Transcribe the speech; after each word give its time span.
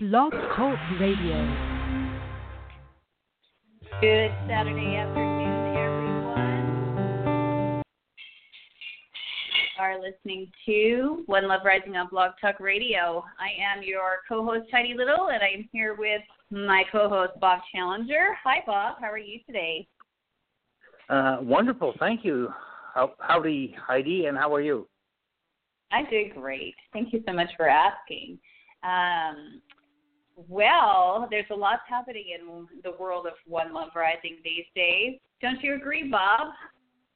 Blog 0.00 0.30
Talk 0.30 0.78
Radio. 1.00 1.44
Good 4.00 4.30
Saturday 4.46 4.94
afternoon, 4.94 5.76
everyone. 5.76 7.82
You 9.76 9.82
are 9.82 10.00
listening 10.00 10.52
to 10.66 11.24
One 11.26 11.48
Love 11.48 11.62
Rising 11.64 11.96
on 11.96 12.06
Blog 12.10 12.30
Talk 12.40 12.60
Radio. 12.60 13.24
I 13.40 13.48
am 13.60 13.82
your 13.82 14.18
co-host 14.28 14.68
Heidi 14.70 14.94
Little, 14.96 15.30
and 15.30 15.42
I'm 15.42 15.68
here 15.72 15.96
with 15.98 16.22
my 16.52 16.84
co-host 16.92 17.32
Bob 17.40 17.58
Challenger. 17.74 18.36
Hi, 18.44 18.62
Bob. 18.64 18.98
How 19.00 19.10
are 19.10 19.18
you 19.18 19.40
today? 19.46 19.88
Uh, 21.08 21.38
wonderful, 21.40 21.94
thank 21.98 22.24
you. 22.24 22.50
How, 22.94 23.14
howdy, 23.18 23.74
Heidi, 23.84 24.26
and 24.26 24.38
how 24.38 24.54
are 24.54 24.62
you? 24.62 24.86
I'm 25.90 26.08
doing 26.08 26.30
great. 26.36 26.76
Thank 26.92 27.12
you 27.12 27.20
so 27.26 27.32
much 27.32 27.50
for 27.56 27.68
asking. 27.68 28.38
Um, 28.84 29.60
well, 30.48 31.26
there's 31.30 31.46
a 31.50 31.54
lot 31.54 31.80
happening 31.88 32.26
in 32.38 32.66
the 32.84 32.92
world 32.98 33.26
of 33.26 33.32
One 33.46 33.72
Love 33.72 33.90
Rising 33.96 34.36
these 34.44 34.64
days. 34.74 35.18
Don't 35.42 35.62
you 35.62 35.74
agree, 35.74 36.08
Bob? 36.08 36.48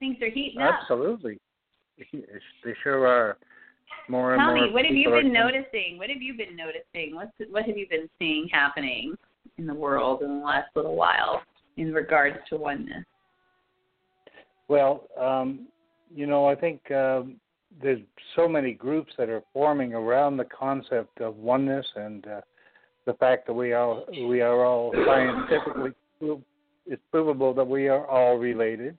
Things 0.00 0.16
are 0.22 0.30
heating 0.30 0.60
up. 0.60 0.80
Absolutely. 0.80 1.38
They 1.98 2.74
sure 2.82 3.06
are. 3.06 3.36
More 4.08 4.34
Tell 4.36 4.48
and 4.48 4.56
more 4.56 4.66
me, 4.66 4.72
what 4.72 4.84
have 4.84 4.94
you 4.94 5.10
been 5.10 5.32
noticing? 5.32 5.98
What 5.98 6.08
have 6.08 6.20
you 6.20 6.34
been 6.34 6.56
noticing? 6.56 7.14
What's 7.14 7.30
what 7.50 7.64
have 7.66 7.77
you 7.77 7.86
been 7.88 8.08
seeing 8.18 8.48
happening 8.50 9.14
in 9.58 9.66
the 9.66 9.74
world 9.74 10.22
in 10.22 10.41
the 10.41 10.44
last 10.44 10.68
little 10.74 10.96
while 10.96 11.42
in 11.77 11.92
regards 11.92 12.36
to 12.48 12.56
oneness? 12.56 13.04
Well, 14.68 15.06
um, 15.20 15.68
you 16.12 16.27
know, 16.27 16.46
I 16.46 16.54
think 16.54 16.91
um, 16.91 17.36
there's 17.80 18.00
so 18.34 18.48
many 18.48 18.72
groups 18.72 19.12
that 19.18 19.28
are 19.28 19.42
forming 19.52 19.94
around 19.94 20.36
the 20.36 20.46
concept 20.46 21.20
of 21.20 21.36
oneness 21.36 21.86
and 21.94 22.27
uh, 22.27 22.41
the 23.06 23.15
fact 23.15 23.47
that 23.47 23.55
we 23.55 23.73
are 23.73 24.02
we 24.29 24.41
are 24.41 24.65
all 24.65 24.92
scientifically 25.06 25.92
it's 26.86 27.03
provable 27.11 27.55
that 27.55 27.67
we 27.67 27.89
are 27.89 28.06
all 28.06 28.36
related, 28.36 28.97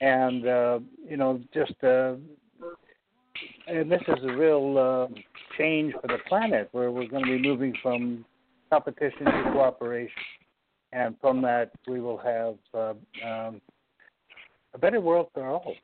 and 0.00 0.46
uh, 0.46 0.78
you 1.08 1.16
know, 1.16 1.40
just 1.52 1.74
uh, 1.82 2.14
and 3.66 3.90
this 3.90 4.00
is 4.08 4.24
a 4.24 4.32
real 4.32 4.78
uh, 4.78 5.14
change 5.56 5.92
for 6.00 6.08
the 6.08 6.18
planet 6.28 6.68
where 6.72 6.90
we're 6.90 7.08
going 7.08 7.24
to 7.24 7.38
be 7.38 7.42
moving 7.42 7.74
from 7.82 8.24
competition 8.70 9.24
to 9.26 9.50
cooperation, 9.52 10.22
and 10.92 11.14
from 11.20 11.42
that 11.42 11.70
we 11.86 12.00
will 12.00 12.18
have 12.18 12.56
uh, 12.74 13.28
um, 13.28 13.60
a 14.74 14.78
better 14.78 15.00
world 15.00 15.28
for 15.34 15.46
all. 15.46 15.74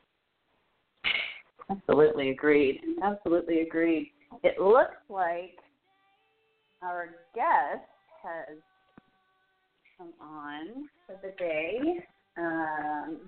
Absolutely 1.71 2.31
agreed. 2.31 2.81
Absolutely 3.03 3.61
agreed. 3.61 4.13
It 4.43 4.61
looks 4.61 4.97
like 5.09 5.57
our 6.85 7.09
guest 7.35 7.89
has 8.23 8.59
come 9.97 10.13
on 10.21 10.89
for 11.07 11.17
the 11.23 11.33
day. 11.39 12.05
Um, 12.37 13.19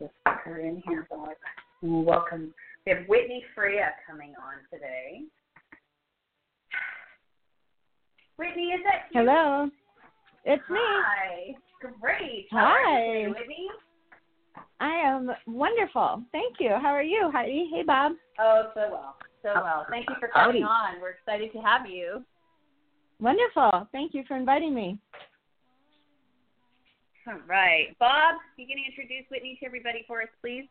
just 0.00 0.12
put 0.24 0.34
her 0.44 0.60
in 0.60 0.82
here. 0.88 1.06
Welcome. 1.82 2.52
We 2.84 2.92
have 2.92 3.06
Whitney 3.06 3.44
Freya 3.54 3.90
coming 4.08 4.30
on 4.30 4.54
today. 4.72 5.22
Whitney, 8.38 8.72
is 8.72 8.80
that 8.84 9.08
you? 9.12 9.20
Hello. 9.20 9.70
It's 10.44 10.68
me. 10.68 10.78
Hi. 10.80 11.54
Great. 12.00 12.48
How 12.50 12.58
are 12.58 13.14
you 13.14 13.28
Hi. 13.28 13.40
Whitney? 13.40 13.68
I 14.80 14.94
am 14.96 15.30
wonderful. 15.46 16.22
Thank 16.32 16.56
you. 16.58 16.70
How 16.70 16.88
are 16.88 17.02
you, 17.02 17.30
Heidi? 17.32 17.68
Hey, 17.72 17.82
Bob. 17.82 18.12
Oh, 18.40 18.70
so 18.74 18.88
well. 18.90 19.16
So 19.44 19.52
well. 19.54 19.86
Thank 19.90 20.08
you 20.08 20.16
for 20.18 20.28
coming 20.28 20.62
Howdy. 20.62 20.94
on. 20.96 21.00
We're 21.00 21.10
excited 21.10 21.52
to 21.52 21.58
have 21.58 21.86
you. 21.86 22.24
Wonderful. 23.20 23.86
Thank 23.92 24.14
you 24.14 24.24
for 24.26 24.36
inviting 24.36 24.74
me. 24.74 24.98
All 27.28 27.38
right. 27.46 27.96
Bob, 28.00 28.36
you 28.56 28.66
going 28.66 28.78
to 28.78 28.90
introduce 28.90 29.24
Whitney 29.30 29.56
to 29.60 29.66
everybody 29.66 30.04
for 30.06 30.22
us, 30.22 30.28
please? 30.40 30.66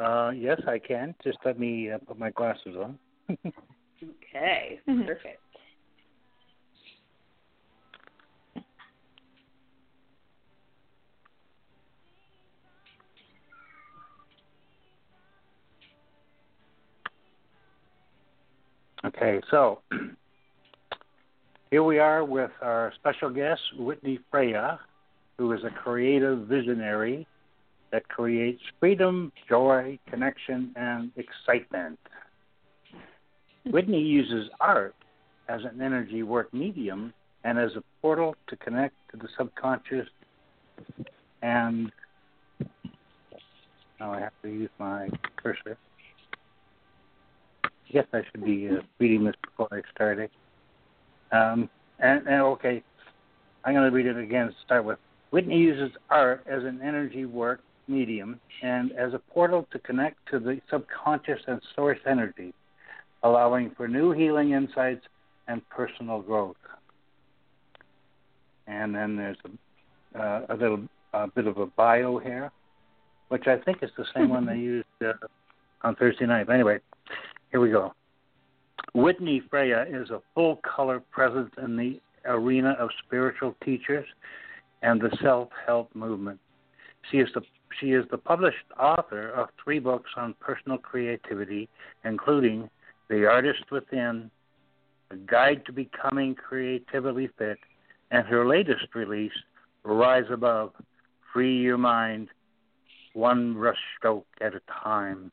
Uh, 0.00 0.30
yes, 0.34 0.60
I 0.66 0.78
can. 0.78 1.14
Just 1.22 1.38
let 1.44 1.58
me 1.58 1.90
uh, 1.90 1.98
put 1.98 2.18
my 2.18 2.30
glasses 2.30 2.76
on. 2.76 2.98
Okay. 4.02 4.80
Mhm. 4.86 5.06
Perfect. 5.06 5.40
Okay, 19.04 19.40
so 19.50 19.80
here 21.70 21.82
we 21.82 21.98
are 21.98 22.24
with 22.24 22.50
our 22.62 22.92
special 22.96 23.30
guest, 23.30 23.60
Whitney 23.78 24.18
Freya, 24.30 24.80
who 25.38 25.52
is 25.52 25.60
a 25.64 25.70
creative 25.70 26.46
visionary 26.46 27.26
that 27.92 28.08
creates 28.08 28.60
freedom, 28.80 29.32
joy, 29.48 29.98
connection, 30.10 30.72
and 30.76 31.10
excitement. 31.16 31.98
Whitney 33.66 34.00
uses 34.00 34.50
art 34.60 34.94
as 35.48 35.60
an 35.62 35.80
energy 35.80 36.22
work 36.22 36.52
medium 36.52 37.12
and 37.44 37.58
as 37.58 37.70
a 37.76 37.82
portal 38.00 38.34
to 38.48 38.56
connect 38.56 38.94
to 39.10 39.16
the 39.16 39.28
subconscious 39.36 40.08
and 41.44 41.92
now 44.00 44.12
I 44.12 44.20
have 44.20 44.32
to 44.42 44.48
use 44.48 44.70
my 44.78 45.08
cursor. 45.36 45.76
Guess 47.92 48.06
I 48.12 48.22
should 48.30 48.44
be 48.44 48.68
uh, 48.68 48.82
reading 48.98 49.24
this 49.24 49.34
before 49.42 49.68
I 49.70 49.82
start 49.94 50.18
it. 50.18 50.30
Um, 51.32 51.68
and, 52.00 52.26
and 52.26 52.42
okay, 52.42 52.82
I'm 53.64 53.74
going 53.74 53.88
to 53.88 53.94
read 53.94 54.06
it 54.06 54.16
again 54.16 54.48
to 54.48 54.54
start 54.64 54.84
with. 54.84 54.98
Whitney 55.30 55.58
uses 55.58 55.96
art 56.10 56.44
as 56.46 56.62
an 56.64 56.80
energy 56.82 57.24
work 57.24 57.60
medium 57.88 58.40
and 58.62 58.92
as 58.92 59.14
a 59.14 59.18
portal 59.18 59.66
to 59.72 59.78
connect 59.80 60.16
to 60.30 60.38
the 60.38 60.60
subconscious 60.70 61.40
and 61.46 61.60
source 61.74 61.98
energy, 62.06 62.54
allowing 63.22 63.70
for 63.76 63.88
new 63.88 64.12
healing 64.12 64.52
insights 64.52 65.04
and 65.48 65.66
personal 65.68 66.22
growth. 66.22 66.56
And 68.66 68.94
then 68.94 69.16
there's 69.16 69.36
a, 69.44 70.18
uh, 70.18 70.46
a 70.48 70.54
little 70.54 70.88
a 71.12 71.28
bit 71.28 71.46
of 71.46 71.58
a 71.58 71.66
bio 71.66 72.18
here, 72.18 72.50
which 73.28 73.46
I 73.46 73.58
think 73.58 73.82
is 73.82 73.90
the 73.96 74.06
same 74.14 74.30
one 74.30 74.46
they 74.46 74.56
used 74.58 74.86
uh, 75.04 75.12
on 75.82 75.94
Thursday 75.96 76.26
night. 76.26 76.48
Anyway, 76.48 76.78
here 77.54 77.60
we 77.60 77.70
go. 77.70 77.94
Whitney 78.94 79.40
Freya 79.48 79.86
is 79.88 80.10
a 80.10 80.20
full 80.34 80.56
color 80.56 80.98
presence 81.12 81.52
in 81.62 81.76
the 81.76 82.00
arena 82.24 82.74
of 82.80 82.88
spiritual 83.06 83.54
teachers 83.64 84.04
and 84.82 85.00
the 85.00 85.16
self 85.22 85.50
help 85.64 85.94
movement. 85.94 86.40
She 87.12 87.18
is 87.18 87.28
the 87.32 87.42
she 87.78 87.92
is 87.92 88.04
the 88.10 88.18
published 88.18 88.56
author 88.76 89.30
of 89.30 89.50
three 89.62 89.78
books 89.78 90.10
on 90.16 90.34
personal 90.40 90.78
creativity, 90.78 91.68
including 92.04 92.68
The 93.08 93.24
Artist 93.26 93.70
Within, 93.70 94.32
A 95.12 95.16
Guide 95.16 95.64
to 95.66 95.72
Becoming 95.72 96.34
Creatively 96.34 97.30
Fit, 97.38 97.58
and 98.10 98.26
her 98.26 98.48
latest 98.48 98.96
release, 98.96 99.32
Rise 99.84 100.26
Above, 100.32 100.72
Free 101.32 101.56
Your 101.56 101.78
Mind, 101.78 102.30
One 103.12 103.54
Brush 103.54 103.78
Stroke 103.96 104.26
at 104.40 104.56
a 104.56 104.60
Time. 104.82 105.30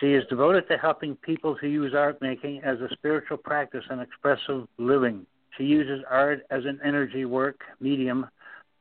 She 0.00 0.12
is 0.12 0.24
devoted 0.28 0.68
to 0.68 0.76
helping 0.76 1.16
people 1.16 1.56
to 1.56 1.66
use 1.66 1.94
art 1.94 2.20
making 2.20 2.60
as 2.62 2.78
a 2.80 2.88
spiritual 2.92 3.38
practice 3.38 3.84
and 3.88 4.00
expressive 4.00 4.68
living. 4.76 5.26
She 5.56 5.64
uses 5.64 6.04
art 6.10 6.40
as 6.50 6.64
an 6.66 6.78
energy 6.84 7.24
work 7.24 7.60
medium 7.80 8.26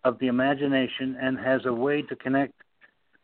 of 0.04 0.20
the 0.20 0.28
imagination 0.28 1.18
and 1.20 1.40
has 1.40 1.62
a 1.66 1.74
way 1.74 2.02
to 2.04 2.16
connect 2.16 2.54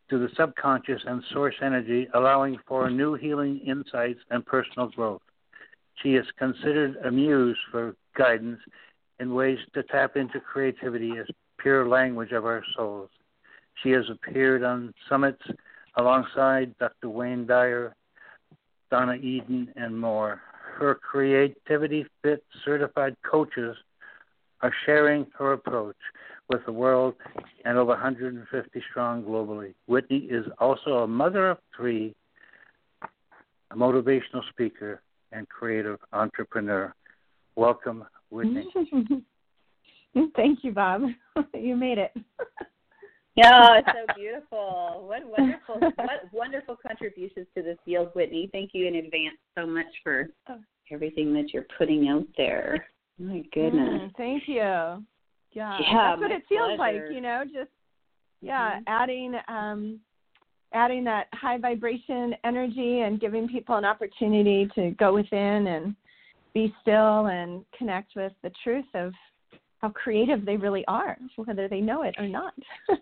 to 0.09 0.17
the 0.17 0.29
subconscious 0.37 1.01
and 1.05 1.23
source 1.31 1.55
energy, 1.61 2.07
allowing 2.13 2.57
for 2.67 2.89
new 2.89 3.15
healing 3.15 3.59
insights 3.59 4.19
and 4.29 4.45
personal 4.45 4.87
growth. 4.89 5.21
She 6.01 6.15
is 6.15 6.25
considered 6.37 6.97
a 7.03 7.11
muse 7.11 7.57
for 7.71 7.95
guidance 8.17 8.59
in 9.19 9.33
ways 9.33 9.59
to 9.73 9.83
tap 9.83 10.15
into 10.15 10.39
creativity 10.39 11.17
as 11.17 11.27
pure 11.57 11.87
language 11.87 12.31
of 12.31 12.45
our 12.45 12.63
souls. 12.75 13.09
She 13.81 13.91
has 13.91 14.05
appeared 14.09 14.63
on 14.63 14.93
summits 15.09 15.41
alongside 15.97 16.75
Dr. 16.79 17.09
Wayne 17.09 17.45
Dyer, 17.45 17.95
Donna 18.91 19.15
Eden, 19.15 19.71
and 19.75 19.99
more. 19.99 20.41
Her 20.77 20.95
Creativity 20.95 22.05
Fit 22.21 22.43
certified 22.65 23.15
coaches 23.29 23.75
are 24.61 24.73
sharing 24.85 25.27
her 25.37 25.53
approach 25.53 25.97
with 26.49 26.65
the 26.65 26.71
world 26.71 27.15
and 27.65 27.77
over 27.77 27.91
150 27.91 28.83
strong 28.89 29.23
globally. 29.23 29.73
Whitney 29.87 30.27
is 30.29 30.45
also 30.59 30.99
a 30.99 31.07
mother 31.07 31.51
of 31.51 31.57
three, 31.75 32.15
a 33.71 33.75
motivational 33.75 34.47
speaker, 34.49 35.01
and 35.31 35.47
creative 35.49 35.99
entrepreneur. 36.13 36.93
Welcome, 37.55 38.05
Whitney. 38.29 38.67
Thank 40.35 40.63
you, 40.63 40.71
Bob. 40.71 41.01
you 41.53 41.75
made 41.75 41.97
it. 41.97 42.11
Yeah, 43.35 43.77
it's 43.79 43.87
so 43.87 44.13
beautiful. 44.15 45.05
What 45.07 45.23
wonderful, 45.25 45.79
what 45.95 46.31
wonderful 46.31 46.77
contributions 46.85 47.47
to 47.55 47.63
the 47.63 47.77
field, 47.85 48.09
Whitney. 48.13 48.49
Thank 48.51 48.71
you 48.73 48.87
in 48.87 48.95
advance 48.95 49.37
so 49.57 49.65
much 49.65 49.87
for 50.03 50.29
Oh. 50.49 50.59
everything 50.91 51.33
that 51.33 51.53
you're 51.53 51.65
putting 51.77 52.09
out 52.09 52.25
there. 52.37 52.85
My 53.19 53.43
goodness. 53.53 54.01
Mm, 54.01 54.15
thank 54.17 54.47
you. 54.47 54.55
Yeah, 54.57 54.97
Yeah, 55.51 55.77
that's 55.79 56.21
what 56.21 56.31
it 56.31 56.43
feels 56.49 56.75
pleasure. 56.77 57.05
like. 57.07 57.15
You 57.15 57.21
know, 57.21 57.43
just 57.45 57.69
yeah, 58.41 58.79
Mhm. 58.79 58.83
adding 58.87 59.35
um, 59.47 59.99
adding 60.73 61.03
that 61.03 61.27
high 61.33 61.57
vibration 61.59 62.35
energy 62.43 63.01
and 63.01 63.19
giving 63.19 63.47
people 63.47 63.75
an 63.75 63.85
opportunity 63.85 64.67
to 64.73 64.89
go 64.91 65.13
within 65.13 65.67
and 65.67 65.95
be 66.53 66.73
still 66.81 67.27
and 67.27 67.63
connect 67.77 68.15
with 68.15 68.33
the 68.41 68.49
truth 68.63 68.85
of 68.95 69.13
how 69.83 69.89
creative 69.89 70.45
they 70.45 70.55
really 70.55 70.85
are, 70.87 71.17
whether 71.35 71.67
they 71.67 71.81
know 71.81 72.03
it 72.03 72.15
or 72.17 72.27
not. 72.27 72.53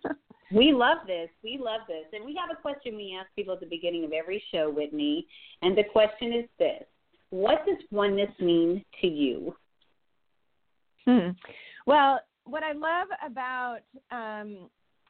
We 0.54 0.74
love 0.74 0.98
this. 1.08 1.30
We 1.46 1.58
love 1.58 1.80
this. 1.88 2.04
And 2.12 2.26
we 2.26 2.36
have 2.36 2.50
a 2.52 2.62
question 2.62 2.98
we 2.98 3.18
ask 3.18 3.34
people 3.38 3.54
at 3.54 3.62
the 3.62 3.68
beginning 3.68 4.04
of 4.04 4.12
every 4.12 4.44
show, 4.52 4.70
Whitney. 4.70 5.26
And 5.62 5.78
the 5.78 5.86
question 5.94 6.34
is 6.34 6.46
this 6.60 6.84
What 7.30 7.66
does 7.66 7.78
oneness 7.90 8.32
mean 8.38 8.84
to 9.00 9.08
you? 9.08 9.56
Hmm. 11.06 11.30
Well, 11.88 12.20
what 12.44 12.64
I 12.64 12.74
love 12.74 13.08
about 13.26 13.78
um, 14.12 14.70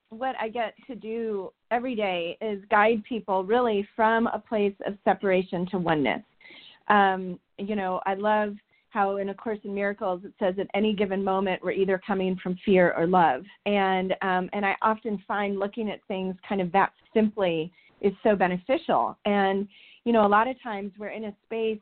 what 0.09 0.35
I 0.39 0.47
get 0.47 0.75
to 0.85 0.93
do 0.93 1.51
every 1.71 1.95
day 1.95 2.37
is 2.39 2.61
guide 2.69 3.03
people 3.09 3.43
really 3.43 3.87
from 3.95 4.27
a 4.27 4.37
place 4.37 4.75
of 4.85 4.93
separation 5.03 5.65
to 5.71 5.79
oneness. 5.79 6.21
Um, 6.87 7.39
you 7.57 7.75
know, 7.75 7.99
I 8.05 8.13
love 8.13 8.53
how 8.91 9.17
in 9.17 9.29
A 9.29 9.33
Course 9.33 9.59
in 9.63 9.73
Miracles 9.73 10.21
it 10.23 10.33
says 10.37 10.55
at 10.59 10.67
any 10.73 10.93
given 10.93 11.23
moment 11.23 11.63
we're 11.63 11.71
either 11.71 11.99
coming 12.05 12.37
from 12.43 12.57
fear 12.63 12.93
or 12.97 13.07
love, 13.07 13.43
and 13.65 14.13
um, 14.21 14.49
and 14.53 14.65
I 14.65 14.75
often 14.81 15.21
find 15.27 15.59
looking 15.59 15.89
at 15.89 15.99
things 16.07 16.35
kind 16.47 16.61
of 16.61 16.71
that 16.73 16.91
simply 17.13 17.71
is 18.01 18.13
so 18.23 18.35
beneficial. 18.35 19.17
And 19.25 19.67
you 20.03 20.13
know, 20.13 20.25
a 20.25 20.27
lot 20.27 20.47
of 20.47 20.61
times 20.61 20.91
we're 20.97 21.09
in 21.09 21.25
a 21.25 21.35
space, 21.45 21.79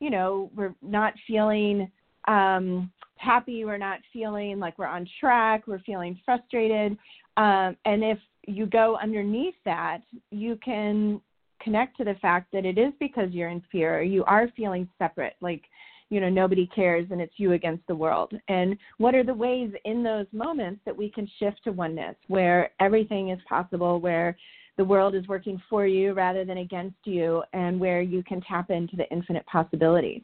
you 0.00 0.10
know, 0.10 0.50
we're 0.54 0.74
not 0.82 1.14
feeling 1.26 1.90
um, 2.28 2.90
happy, 3.16 3.64
we're 3.64 3.78
not 3.78 4.00
feeling 4.12 4.58
like 4.58 4.78
we're 4.78 4.86
on 4.86 5.06
track, 5.20 5.66
we're 5.66 5.80
feeling 5.80 6.18
frustrated. 6.24 6.96
Um, 7.36 7.76
and 7.84 8.02
if 8.04 8.18
you 8.46 8.66
go 8.66 8.98
underneath 9.02 9.54
that, 9.64 10.00
you 10.30 10.58
can 10.64 11.20
connect 11.62 11.96
to 11.98 12.04
the 12.04 12.14
fact 12.14 12.50
that 12.52 12.64
it 12.64 12.78
is 12.78 12.92
because 12.98 13.30
you're 13.32 13.50
in 13.50 13.62
fear 13.70 14.02
you 14.02 14.24
are 14.24 14.48
feeling 14.56 14.88
separate, 14.98 15.36
like, 15.40 15.62
you 16.10 16.20
know, 16.20 16.28
nobody 16.28 16.66
cares 16.66 17.06
and 17.10 17.20
it's 17.20 17.34
you 17.36 17.52
against 17.52 17.86
the 17.86 17.94
world. 17.94 18.32
And 18.48 18.76
what 18.98 19.14
are 19.14 19.24
the 19.24 19.34
ways 19.34 19.72
in 19.84 20.02
those 20.02 20.26
moments 20.32 20.80
that 20.84 20.96
we 20.96 21.08
can 21.08 21.28
shift 21.38 21.62
to 21.64 21.72
oneness 21.72 22.16
where 22.26 22.70
everything 22.80 23.30
is 23.30 23.38
possible, 23.48 24.00
where 24.00 24.36
the 24.76 24.84
world 24.84 25.14
is 25.14 25.26
working 25.28 25.60
for 25.70 25.86
you 25.86 26.12
rather 26.12 26.44
than 26.44 26.58
against 26.58 26.96
you, 27.04 27.42
and 27.52 27.78
where 27.78 28.02
you 28.02 28.22
can 28.24 28.40
tap 28.42 28.70
into 28.70 28.96
the 28.96 29.08
infinite 29.10 29.46
possibilities? 29.46 30.22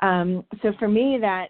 Um, 0.00 0.44
so 0.62 0.72
for 0.78 0.88
me, 0.88 1.18
that 1.20 1.48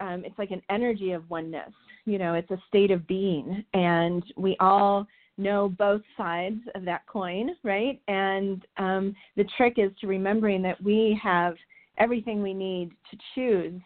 um, 0.00 0.24
it's 0.24 0.38
like 0.38 0.50
an 0.50 0.62
energy 0.68 1.12
of 1.12 1.28
oneness. 1.30 1.72
You 2.04 2.18
know, 2.18 2.34
it's 2.34 2.50
a 2.50 2.62
state 2.68 2.90
of 2.90 3.06
being, 3.06 3.64
and 3.72 4.22
we 4.36 4.56
all 4.60 5.06
know 5.38 5.68
both 5.78 6.02
sides 6.16 6.60
of 6.74 6.84
that 6.84 7.06
coin, 7.06 7.50
right? 7.62 8.00
And 8.08 8.64
um, 8.78 9.14
the 9.36 9.44
trick 9.56 9.74
is 9.76 9.90
to 10.00 10.06
remembering 10.06 10.62
that 10.62 10.82
we 10.82 11.18
have 11.22 11.54
everything 11.98 12.42
we 12.42 12.54
need 12.54 12.90
to 13.10 13.18
choose 13.34 13.80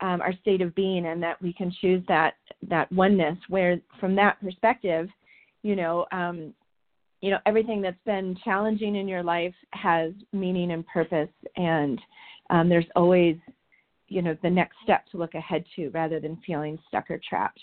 um, 0.00 0.20
our 0.20 0.34
state 0.42 0.60
of 0.60 0.74
being, 0.74 1.06
and 1.06 1.22
that 1.22 1.40
we 1.40 1.52
can 1.52 1.72
choose 1.80 2.02
that 2.08 2.34
that 2.68 2.90
oneness. 2.92 3.38
Where, 3.48 3.80
from 3.98 4.14
that 4.16 4.40
perspective, 4.40 5.08
you 5.62 5.76
know, 5.76 6.06
um, 6.12 6.52
you 7.20 7.30
know, 7.30 7.38
everything 7.46 7.80
that's 7.80 7.96
been 8.04 8.36
challenging 8.44 8.96
in 8.96 9.08
your 9.08 9.22
life 9.22 9.54
has 9.70 10.12
meaning 10.32 10.72
and 10.72 10.86
purpose, 10.86 11.30
and 11.56 12.00
um, 12.50 12.68
there's 12.68 12.86
always 12.94 13.36
you 14.08 14.22
know 14.22 14.36
the 14.42 14.50
next 14.50 14.76
step 14.84 15.04
to 15.10 15.16
look 15.16 15.34
ahead 15.34 15.64
to 15.74 15.88
rather 15.90 16.20
than 16.20 16.38
feeling 16.46 16.78
stuck 16.86 17.10
or 17.10 17.20
trapped 17.28 17.60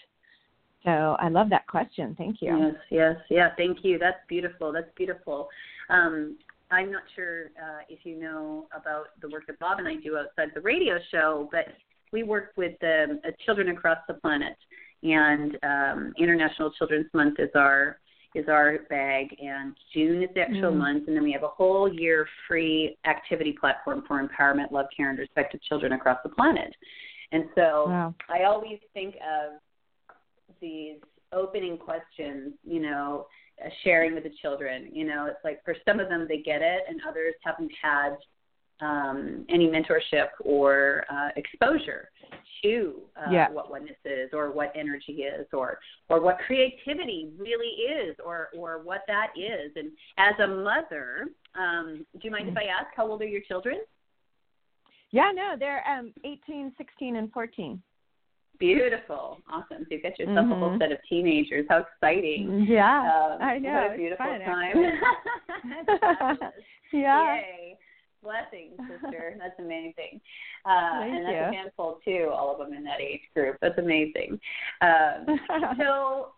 so 0.83 1.15
i 1.19 1.29
love 1.29 1.49
that 1.49 1.65
question 1.67 2.13
thank 2.17 2.41
you 2.41 2.57
Yes, 2.57 2.75
yes, 2.91 3.15
yeah. 3.29 3.49
Thank 3.55 3.79
you. 3.83 3.97
That's 3.97 4.19
beautiful. 4.27 4.71
That's 4.71 4.91
beautiful. 4.95 5.49
Um, 5.89 6.37
I'm 6.71 6.91
not 6.91 7.03
sure 7.15 7.45
uh, 7.61 7.81
if 7.89 7.99
you 8.03 8.19
know 8.19 8.67
about 8.75 9.05
the 9.21 9.29
work 9.29 9.47
that 9.47 9.59
Bob 9.59 9.79
and 9.79 9.87
I 9.87 9.95
do 9.95 10.17
outside 10.17 10.49
the 10.55 10.61
radio 10.61 10.97
show, 11.11 11.49
but 11.51 11.65
we 12.11 12.23
work 12.23 12.51
with 12.57 12.75
um, 12.83 13.19
uh, 13.25 13.31
children 13.45 13.69
across 13.69 13.99
the 14.07 14.15
planet, 14.15 14.55
and 15.03 15.57
um, 15.63 16.13
International 16.17 16.71
Children's 16.71 17.07
Month 17.13 17.39
is 17.39 17.49
our 17.55 17.99
is 18.35 18.47
our 18.49 18.79
bag, 18.89 19.27
and 19.39 19.75
June 19.93 20.23
is 20.23 20.29
the 20.33 20.41
actual 20.41 20.71
Mm. 20.71 20.77
month, 20.77 21.07
and 21.07 21.15
then 21.15 21.23
we 21.23 21.31
have 21.31 21.43
a 21.43 21.47
whole 21.47 21.87
year 21.93 22.27
free 22.47 22.97
activity 23.05 23.53
platform 23.53 24.03
for 24.07 24.27
empowerment, 24.27 24.71
love, 24.71 24.87
care, 24.95 25.11
and 25.11 25.19
respect 25.19 25.53
of 25.53 25.61
children 25.61 25.91
across 25.93 26.17
the 26.23 26.29
planet. 26.29 26.73
And 27.31 27.45
so 27.53 27.85
wow 27.89 28.15
I 28.29 28.43
always 28.45 28.79
think 28.93 29.15
of 29.17 29.59
these 30.59 30.97
opening 31.31 31.77
questions, 31.77 32.53
you 32.63 32.79
know, 32.79 33.27
sharing 33.83 34.13
with 34.13 34.23
the 34.23 34.31
children. 34.41 34.89
You 34.91 35.05
know, 35.05 35.25
it's 35.27 35.43
like 35.43 35.63
for 35.63 35.75
some 35.87 35.99
of 35.99 36.09
them 36.09 36.25
they 36.27 36.37
get 36.39 36.61
it, 36.61 36.83
and 36.87 36.99
others 37.07 37.33
haven't 37.43 37.71
had 37.81 38.15
um, 38.81 39.45
any 39.49 39.67
mentorship 39.67 40.27
or 40.41 41.05
uh, 41.09 41.29
exposure 41.35 42.09
to 42.63 43.01
uh, 43.17 43.31
Yeah. 43.31 43.49
what 43.51 43.69
oneness 43.69 43.97
is, 44.05 44.29
or 44.33 44.51
what 44.51 44.71
energy 44.75 45.23
is, 45.23 45.47
or 45.53 45.79
or 46.09 46.21
what 46.21 46.37
creativity 46.45 47.31
really 47.37 47.67
is, 47.67 48.15
or 48.25 48.49
or 48.55 48.81
what 48.83 49.01
that 49.07 49.27
is. 49.37 49.71
And 49.75 49.91
as 50.17 50.33
a 50.39 50.47
mother, 50.47 51.27
um, 51.55 52.05
do 52.13 52.19
you 52.23 52.31
mind 52.31 52.49
if 52.49 52.57
I 52.57 52.63
ask 52.63 52.87
how 52.95 53.07
old 53.07 53.21
are 53.21 53.27
your 53.27 53.41
children? 53.41 53.77
yeah 55.11 55.31
no 55.31 55.53
they're 55.59 55.87
um 55.87 56.11
18 56.25 56.73
16 56.75 57.15
and 57.17 57.31
14 57.31 57.79
Beautiful, 58.67 59.41
awesome. 59.51 59.79
So 59.79 59.87
you've 59.91 60.03
got 60.03 60.17
yourself 60.17 60.49
a 60.49 60.55
whole 60.55 60.69
Mhm. 60.69 60.79
set 60.79 60.91
of 60.93 60.99
teenagers. 61.09 61.65
How 61.67 61.79
exciting! 61.79 62.61
yeah 62.61 63.33
Um, 63.35 63.41
i 63.41 63.59
know 63.59 63.73
What 63.73 63.91
a 63.91 63.97
beautiful 63.97 64.25
fun, 64.25 64.39
time. 64.39 64.75
Yeah 66.93 67.35
Yay. 67.35 67.77
Blessings, 68.21 68.79
sister. 68.89 69.35
That's 69.37 69.59
amazing. 69.59 70.21
Uh, 70.63 70.99
Thank 71.01 71.13
and 71.15 71.25
that's 71.25 71.33
you. 71.33 71.41
a 71.41 71.53
handful, 71.53 71.99
too, 72.05 72.29
all 72.31 72.53
of 72.53 72.57
them 72.59 72.71
in 72.73 72.85
that 72.85 73.01
age 73.01 73.19
group. 73.33 73.57
That's 73.61 73.77
amazing. 73.77 74.39
Um, 74.79 75.25
so, 75.77 76.29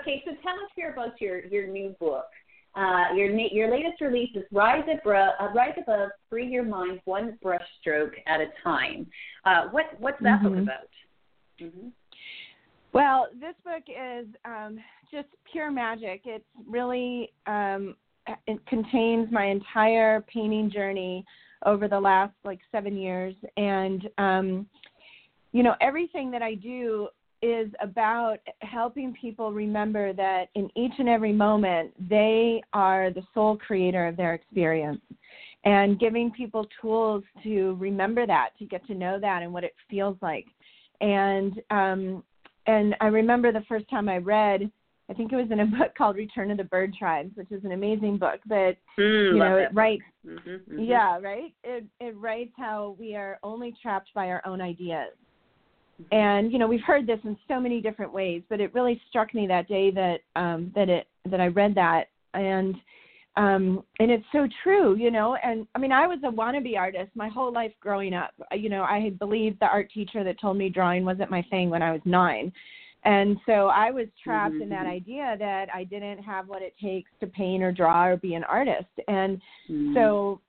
okay, 0.00 0.20
so 0.24 0.32
tell 0.42 0.54
us 0.54 0.70
here 0.74 0.90
about 0.92 1.20
your, 1.20 1.46
your 1.46 1.68
new 1.68 1.90
book. 2.00 2.26
Uh, 2.74 3.04
your 3.14 3.30
your 3.30 3.70
latest 3.70 4.00
release 4.00 4.30
is 4.34 4.42
Rise, 4.50 4.82
Abro- 4.92 5.32
uh, 5.40 5.52
Rise 5.54 5.74
Above, 5.80 6.10
Free 6.28 6.46
Your 6.48 6.64
Mind 6.64 7.00
One 7.04 7.38
Brushstroke 7.44 8.14
at 8.26 8.40
a 8.40 8.46
Time. 8.64 9.06
Uh, 9.44 9.68
what 9.70 9.86
What's 10.00 10.20
that 10.22 10.42
book 10.42 10.52
Mhm. 10.54 10.62
about? 10.64 10.88
Hmm 11.58 11.88
Well, 12.92 13.28
this 13.40 13.54
book 13.64 13.84
is 13.88 14.26
um, 14.44 14.78
just 15.10 15.28
pure 15.50 15.70
magic. 15.70 16.22
It's 16.24 16.44
really 16.66 17.32
um, 17.46 17.96
it 18.46 18.64
contains 18.66 19.28
my 19.32 19.46
entire 19.46 20.20
painting 20.22 20.70
journey 20.70 21.24
over 21.66 21.88
the 21.88 21.98
last 21.98 22.34
like 22.44 22.60
seven 22.70 22.96
years, 22.96 23.34
and 23.56 24.08
um, 24.18 24.66
you 25.52 25.62
know 25.62 25.74
everything 25.80 26.30
that 26.30 26.42
I 26.42 26.54
do 26.54 27.08
is 27.40 27.70
about 27.80 28.38
helping 28.62 29.14
people 29.14 29.52
remember 29.52 30.12
that 30.12 30.46
in 30.54 30.68
each 30.74 30.92
and 30.98 31.08
every 31.08 31.32
moment 31.32 31.92
they 32.08 32.60
are 32.72 33.10
the 33.10 33.22
sole 33.32 33.56
creator 33.56 34.06
of 34.06 34.16
their 34.16 34.34
experience. 34.34 35.00
And 35.64 35.98
giving 35.98 36.30
people 36.30 36.66
tools 36.80 37.24
to 37.42 37.76
remember 37.80 38.26
that 38.26 38.50
to 38.58 38.64
get 38.64 38.86
to 38.86 38.94
know 38.94 39.18
that 39.20 39.42
and 39.42 39.52
what 39.52 39.64
it 39.64 39.74
feels 39.90 40.16
like 40.22 40.46
and 41.00 41.60
um 41.70 42.22
and 42.66 42.94
I 43.00 43.06
remember 43.06 43.50
the 43.50 43.64
first 43.66 43.88
time 43.88 44.08
I 44.10 44.18
read, 44.18 44.70
I 45.10 45.14
think 45.14 45.32
it 45.32 45.36
was 45.36 45.50
in 45.50 45.60
a 45.60 45.66
book 45.78 45.94
called 45.96 46.16
Return 46.16 46.50
of 46.50 46.58
the 46.58 46.64
Bird 46.64 46.94
Tribes, 46.98 47.30
which 47.34 47.50
is 47.50 47.64
an 47.64 47.72
amazing 47.72 48.18
book. 48.18 48.40
But 48.46 48.76
Mm, 48.98 49.32
you 49.32 49.38
know, 49.38 49.56
it 49.56 49.68
writes, 49.72 50.02
Mm-hmm, 50.26 50.50
mm-hmm. 50.50 50.78
yeah, 50.80 51.18
right. 51.20 51.54
It 51.64 51.84
it 52.00 52.16
writes 52.16 52.52
how 52.56 52.96
we 52.98 53.14
are 53.14 53.38
only 53.42 53.74
trapped 53.80 54.10
by 54.14 54.28
our 54.28 54.42
own 54.46 54.60
ideas, 54.60 55.12
Mm-hmm. 56.00 56.14
and 56.14 56.52
you 56.52 56.58
know 56.58 56.68
we've 56.68 56.82
heard 56.82 57.06
this 57.06 57.18
in 57.24 57.36
so 57.48 57.58
many 57.58 57.80
different 57.80 58.12
ways. 58.12 58.42
But 58.48 58.60
it 58.60 58.74
really 58.74 59.00
struck 59.08 59.34
me 59.34 59.46
that 59.46 59.68
day 59.68 59.90
that 59.92 60.18
um, 60.36 60.72
that 60.74 60.88
it 60.88 61.06
that 61.30 61.40
I 61.40 61.46
read 61.46 61.74
that, 61.76 62.08
and 62.34 62.74
um, 63.38 63.84
and 64.00 64.10
it's 64.10 64.24
so 64.32 64.48
true, 64.64 64.96
you 64.96 65.12
know. 65.12 65.36
And 65.36 65.66
I 65.76 65.78
mean, 65.78 65.92
I 65.92 66.08
was 66.08 66.18
a 66.24 66.30
wannabe 66.30 66.76
artist 66.76 67.10
my 67.14 67.28
whole 67.28 67.52
life 67.52 67.72
growing 67.80 68.12
up. 68.12 68.32
You 68.52 68.68
know, 68.68 68.82
I 68.82 68.98
had 68.98 69.16
believed 69.18 69.60
the 69.60 69.66
art 69.66 69.90
teacher 69.94 70.24
that 70.24 70.40
told 70.40 70.56
me 70.56 70.68
drawing 70.68 71.04
wasn't 71.04 71.30
my 71.30 71.42
thing 71.48 71.70
when 71.70 71.80
I 71.80 71.92
was 71.92 72.00
nine. 72.04 72.52
And 73.04 73.38
so 73.46 73.68
I 73.68 73.92
was 73.92 74.08
trapped 74.22 74.60
in 74.60 74.68
that 74.70 74.86
Mhm. 74.86 74.90
idea 74.90 75.36
that 75.38 75.72
I 75.72 75.84
didn't 75.84 76.18
have 76.24 76.48
what 76.48 76.62
it 76.62 76.74
takes 76.82 77.12
to 77.20 77.28
paint 77.28 77.62
or 77.62 77.70
draw 77.70 78.06
or 78.06 78.16
be 78.16 78.34
an 78.34 78.42
artist. 78.42 78.90
And 79.06 79.40
Mhm. 79.70 79.94
so 79.94 80.40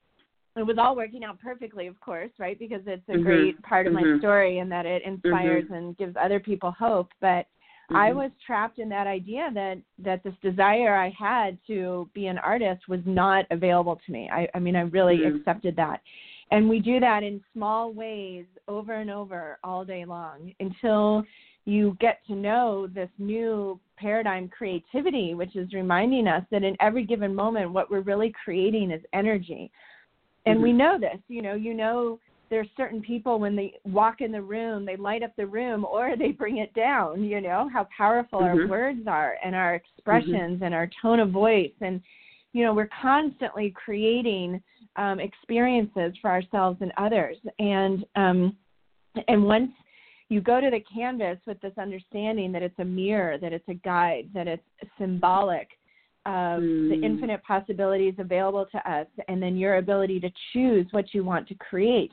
it 0.56 0.64
was 0.64 0.80
all 0.80 0.96
working 0.96 1.24
out 1.24 1.40
perfectly, 1.40 1.86
of 1.86 2.00
course, 2.00 2.32
right? 2.40 2.58
Because 2.58 2.82
it's 2.88 3.08
a 3.08 3.14
Mhm. 3.14 3.24
great 3.24 3.62
part 3.62 3.86
of 3.86 3.94
my 3.94 4.02
Mhm. 4.02 4.18
story 4.18 4.58
and 4.58 4.72
that 4.72 4.88
it 4.88 5.04
inspires 5.04 5.70
and 5.70 5.96
gives 5.98 6.16
other 6.18 6.40
people 6.40 6.72
hope. 6.72 7.14
But 7.22 7.46
Mm-hmm. 7.90 7.98
I 7.98 8.14
was 8.14 8.30
trapped 8.46 8.78
in 8.78 8.88
that 8.90 9.08
idea 9.08 9.50
that 9.54 9.80
that 9.98 10.24
this 10.24 10.34
desire 10.44 10.96
I 10.96 11.10
had 11.10 11.58
to 11.68 12.08
be 12.14 12.28
an 12.28 12.38
artist 12.38 12.88
was 12.88 13.00
not 13.06 13.46
available 13.50 14.00
to 14.06 14.12
me. 14.12 14.30
I, 14.32 14.48
I 14.54 14.60
mean, 14.60 14.76
I 14.76 14.82
really 14.82 15.20
Mhm. 15.20 15.38
accepted 15.38 15.76
that. 15.78 16.02
And 16.52 16.70
we 16.70 16.80
do 16.80 17.00
that 17.00 17.24
in 17.24 17.44
small 17.54 17.92
ways 17.92 18.46
over 18.68 18.94
and 18.94 19.10
over 19.10 19.58
all 19.64 19.84
day 19.86 20.06
long 20.06 20.54
until 20.60 21.24
you 21.66 21.98
get 22.00 22.26
to 22.28 22.36
know 22.36 22.88
this 22.88 23.10
new 23.18 23.80
paradigm 23.98 24.50
creativity, 24.50 25.34
which 25.34 25.56
is 25.56 25.74
reminding 25.74 26.28
us 26.28 26.44
that 26.52 26.64
in 26.64 26.76
every 26.80 27.06
given 27.06 27.34
moment, 27.34 27.72
what 27.72 27.90
we're 27.92 28.02
really 28.02 28.34
creating 28.44 28.92
is 28.92 29.02
energy. 29.14 29.72
And 30.46 30.62
we 30.62 30.72
Mhm. 30.72 30.78
know 30.78 30.98
this, 30.98 31.20
you 31.28 31.42
know, 31.42 31.54
you 31.56 31.74
know, 31.74 32.20
there's 32.50 32.68
certain 32.76 33.02
people 33.02 33.40
when 33.40 33.56
they 33.56 33.74
walk 33.86 34.22
in 34.22 34.32
the 34.32 34.42
room, 34.42 34.86
they 34.86 34.96
light 34.96 35.24
up 35.24 35.32
the 35.38 35.46
room 35.46 35.86
or 35.86 36.16
they 36.18 36.32
bring 36.32 36.58
it 36.58 36.74
down, 36.74 37.24
you 37.24 37.42
know, 37.42 37.70
how 37.72 37.88
powerful 37.96 38.40
our 38.40 38.56
Mhm. 38.56 38.70
words 38.70 39.08
are 39.08 39.38
and 39.44 39.56
our 39.56 39.76
expressions 39.76 40.62
and 40.62 40.74
our 40.74 40.90
tone 41.02 41.20
of 41.20 41.32
voice. 41.32 41.74
And, 41.82 42.02
you 42.54 42.64
know, 42.64 42.74
we're 42.74 42.90
constantly 43.02 43.72
creating 43.72 44.62
um, 44.96 45.20
experiences 45.20 46.18
for 46.22 46.30
ourselves 46.32 46.80
and 46.82 46.92
others. 46.98 47.38
And, 47.60 48.06
um, 48.16 48.58
and 49.28 49.44
once 49.44 49.72
you 50.30 50.42
go 50.42 50.62
to 50.62 50.70
the 50.70 50.84
canvas 50.94 51.40
with 51.46 51.60
this 51.62 51.74
understanding 51.78 52.52
that 52.52 52.64
it's 52.64 52.78
a 52.80 52.86
mirror, 52.86 53.38
that 53.38 53.54
it's 53.54 53.68
a 53.68 53.74
guide, 53.76 54.30
that 54.34 54.48
it's 54.48 54.64
symbolic 54.98 55.70
of 56.26 56.62
the 56.62 56.96
Mm. 56.96 57.04
infinite 57.04 57.44
possibilities 57.44 58.14
available 58.20 58.66
to 58.68 58.92
us, 58.92 59.08
and 59.28 59.42
then 59.42 59.58
your 59.58 59.78
ability 59.78 60.20
to 60.20 60.30
choose 60.54 60.86
what 60.92 61.14
you 61.14 61.24
want 61.24 61.48
to 61.48 61.56
create. 61.56 62.12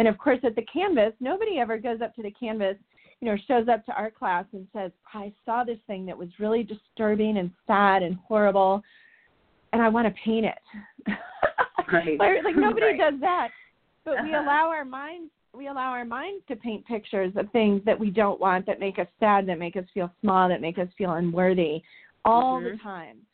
And 0.00 0.08
of 0.08 0.16
course, 0.16 0.38
at 0.44 0.56
the 0.56 0.62
canvas, 0.62 1.12
nobody 1.20 1.58
ever 1.58 1.76
goes 1.76 2.00
up 2.00 2.14
to 2.14 2.22
the 2.22 2.30
canvas, 2.30 2.76
you 3.20 3.28
know, 3.28 3.36
shows 3.46 3.68
up 3.68 3.84
to 3.84 3.92
our 3.92 4.10
class 4.10 4.46
and 4.54 4.66
says, 4.72 4.92
I 5.12 5.30
saw 5.44 5.62
this 5.62 5.76
thing 5.86 6.06
that 6.06 6.16
was 6.16 6.30
really 6.38 6.62
disturbing 6.62 7.36
and 7.36 7.50
sad 7.66 8.02
and 8.02 8.16
horrible, 8.26 8.82
and 9.74 9.82
I 9.82 9.90
want 9.90 10.08
to 10.08 10.14
paint 10.24 10.46
it. 10.46 10.58
Right. 11.92 12.18
like, 12.18 12.32
nobody 12.56 12.86
Right. 12.86 12.98
does 12.98 13.20
that. 13.20 13.48
But 14.06 14.22
we 14.22 14.30
Uh-huh. 14.32 14.42
allow 14.42 14.70
our 14.70 14.86
minds 14.86 15.30
we 15.54 15.66
allow 15.66 15.90
our 15.90 16.04
minds 16.06 16.44
to 16.48 16.56
paint 16.56 16.86
pictures 16.86 17.32
of 17.36 17.50
things 17.50 17.82
that 17.84 17.98
we 17.98 18.08
don't 18.10 18.40
want, 18.40 18.64
that 18.66 18.80
make 18.80 18.98
us 18.98 19.08
sad, 19.18 19.44
that 19.48 19.58
make 19.58 19.76
us 19.76 19.84
feel 19.92 20.10
small, 20.22 20.48
that 20.48 20.62
make 20.62 20.78
us 20.78 20.88
feel 20.96 21.12
unworthy 21.12 21.82
all 22.24 22.60
the 22.62 22.70
Mhm. 22.70 22.82
time. 22.82 23.26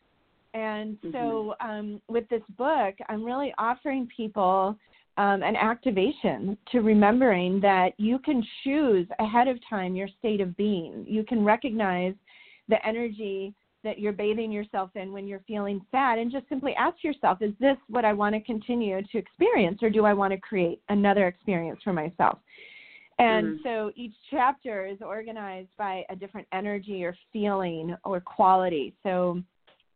And 0.54 0.98
Mm-hmm. 1.02 1.12
so 1.12 1.54
um, 1.60 2.02
with 2.08 2.26
this 2.28 2.42
book, 2.56 2.94
I'm 3.08 3.22
really 3.22 3.54
offering 3.58 4.08
people 4.08 4.76
um, 5.18 5.42
an 5.42 5.56
activation 5.56 6.56
to 6.72 6.80
remembering 6.80 7.60
that 7.60 7.90
you 7.98 8.18
can 8.18 8.44
choose 8.62 9.06
ahead 9.18 9.48
of 9.48 9.58
time 9.68 9.94
your 9.94 10.08
state 10.18 10.40
of 10.40 10.56
being. 10.56 11.04
You 11.08 11.24
can 11.24 11.44
recognize 11.44 12.14
the 12.68 12.84
energy 12.86 13.54
that 13.84 13.98
you're 13.98 14.12
bathing 14.12 14.50
yourself 14.50 14.90
in 14.96 15.12
when 15.12 15.28
you're 15.28 15.44
feeling 15.46 15.80
sad 15.92 16.18
and 16.18 16.30
just 16.32 16.48
simply 16.48 16.74
ask 16.74 17.04
yourself 17.04 17.40
is 17.40 17.52
this 17.60 17.76
what 17.88 18.04
I 18.04 18.12
want 18.12 18.34
to 18.34 18.40
continue 18.40 19.00
to 19.00 19.18
experience 19.18 19.78
or 19.80 19.90
do 19.90 20.04
I 20.04 20.12
want 20.12 20.32
to 20.32 20.40
create 20.40 20.80
another 20.88 21.28
experience 21.28 21.80
for 21.84 21.92
myself? 21.92 22.38
And 23.18 23.58
Mhm. 23.58 23.62
so 23.62 23.92
each 23.94 24.14
chapter 24.28 24.84
is 24.84 25.00
organized 25.00 25.74
by 25.78 26.04
a 26.10 26.16
different 26.16 26.48
energy 26.52 27.04
or 27.04 27.16
feeling 27.32 27.96
or 28.04 28.20
quality. 28.20 28.94
So 29.02 29.42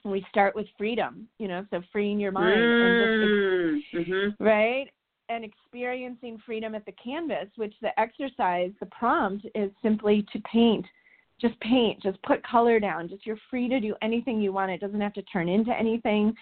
we 0.05 0.23
start 0.31 0.55
with 0.55 0.69
freedom, 0.79 1.29
you 1.39 1.49
know, 1.49 1.67
so 1.71 1.83
freeing 1.93 2.19
your 2.19 2.33
mind 2.33 2.73
and 2.73 2.99
just 2.99 3.13
Mm. 3.13 3.85
Mhm. 3.93 4.37
right? 4.39 4.91
And 5.31 5.45
experiencing 5.45 6.43
freedom 6.45 6.75
at 6.75 6.85
the 6.87 6.95
canvas, 7.03 7.47
which 7.55 7.75
the 7.81 7.99
exercise, 8.01 8.73
the 8.81 8.87
prompt 8.87 9.47
is 9.55 9.71
simply 9.81 10.27
to 10.33 10.41
paint. 10.41 10.85
Just 11.41 11.59
paint, 11.61 12.03
just 12.03 12.21
put 12.23 12.43
color 12.43 12.81
down. 12.81 13.09
Just 13.09 13.25
you're 13.25 13.39
free 13.49 13.69
to 13.69 13.79
do 13.79 13.95
anything 14.03 14.43
you 14.43 14.53
want. 14.53 14.73
It 14.73 14.81
doesn't 14.81 15.01
have 15.01 15.15
to 15.15 15.23
turn 15.23 15.49
into 15.49 15.73
anything. 15.73 16.35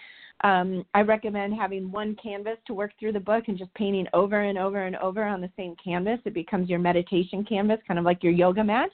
Um, 0.43 0.83
I 0.95 1.01
recommend 1.01 1.53
having 1.53 1.91
one 1.91 2.17
canvas 2.21 2.57
to 2.65 2.73
work 2.73 2.91
through 2.99 3.11
the 3.13 3.19
book 3.19 3.43
and 3.47 3.59
just 3.59 3.71
painting 3.75 4.07
over 4.13 4.41
and 4.41 4.57
over 4.57 4.87
and 4.87 4.95
over 4.95 5.23
on 5.23 5.39
the 5.39 5.51
same 5.55 5.75
canvas. 5.81 6.19
It 6.25 6.33
becomes 6.33 6.67
your 6.67 6.79
meditation 6.79 7.45
canvas, 7.45 7.79
kind 7.87 7.99
of 7.99 8.05
like 8.05 8.23
your 8.23 8.33
yoga 8.33 8.63
mat. 8.63 8.89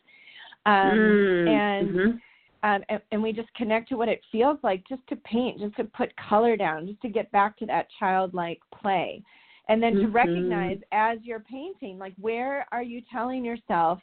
Um, 0.66 1.00
Mm. 1.00 1.48
and 1.48 1.90
Mhm. 1.90 2.22
um, 2.64 2.84
and, 2.90 3.02
and 3.12 3.24
we 3.24 3.32
just 3.32 3.54
connect 3.54 3.90
to 3.90 3.96
what 3.96 4.10
it 4.10 4.22
feels 4.32 4.58
like 4.62 4.86
just 4.88 5.08
to 5.08 5.16
paint, 5.18 5.60
just 5.60 5.76
to 5.78 5.86
put 5.86 6.16
color 6.18 6.58
down, 6.58 6.86
just 6.88 7.02
to 7.04 7.10
get 7.10 7.32
back 7.32 7.56
to 7.58 7.66
that 7.68 7.88
childlike 7.98 8.60
play. 8.72 9.24
And 9.68 9.82
then 9.82 9.96
to 9.96 10.08
Mhm. 10.08 10.14
recognize 10.14 10.80
as 10.92 11.20
you're 11.24 11.40
painting, 11.40 11.98
like 11.98 12.14
where 12.20 12.68
are 12.72 12.84
you 12.84 13.02
telling 13.12 13.44
yourself, 13.44 14.00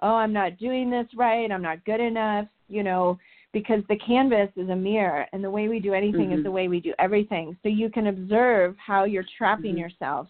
oh, 0.00 0.14
I'm 0.14 0.32
not 0.32 0.56
doing 0.56 0.90
this 0.90 1.06
right, 1.14 1.50
I'm 1.50 1.62
not 1.62 1.84
good 1.84 2.00
enough, 2.00 2.48
you 2.68 2.82
know, 2.82 3.18
because 3.52 3.84
the 3.88 3.96
canvas 3.96 4.50
is 4.56 4.68
a 4.70 4.76
mirror 4.76 5.26
and 5.32 5.44
the 5.44 5.50
way 5.50 5.68
we 5.68 5.78
do 5.78 5.92
anything 5.92 6.32
is 6.32 6.40
Mhm. 6.40 6.44
the 6.44 6.50
way 6.50 6.68
we 6.68 6.80
do 6.80 6.94
everything. 6.98 7.56
So 7.62 7.68
you 7.68 7.90
can 7.90 8.06
observe 8.06 8.76
how 8.78 9.04
you're 9.04 9.26
trapping 9.36 9.74
Mhm. 9.74 9.80
yourself 9.80 10.28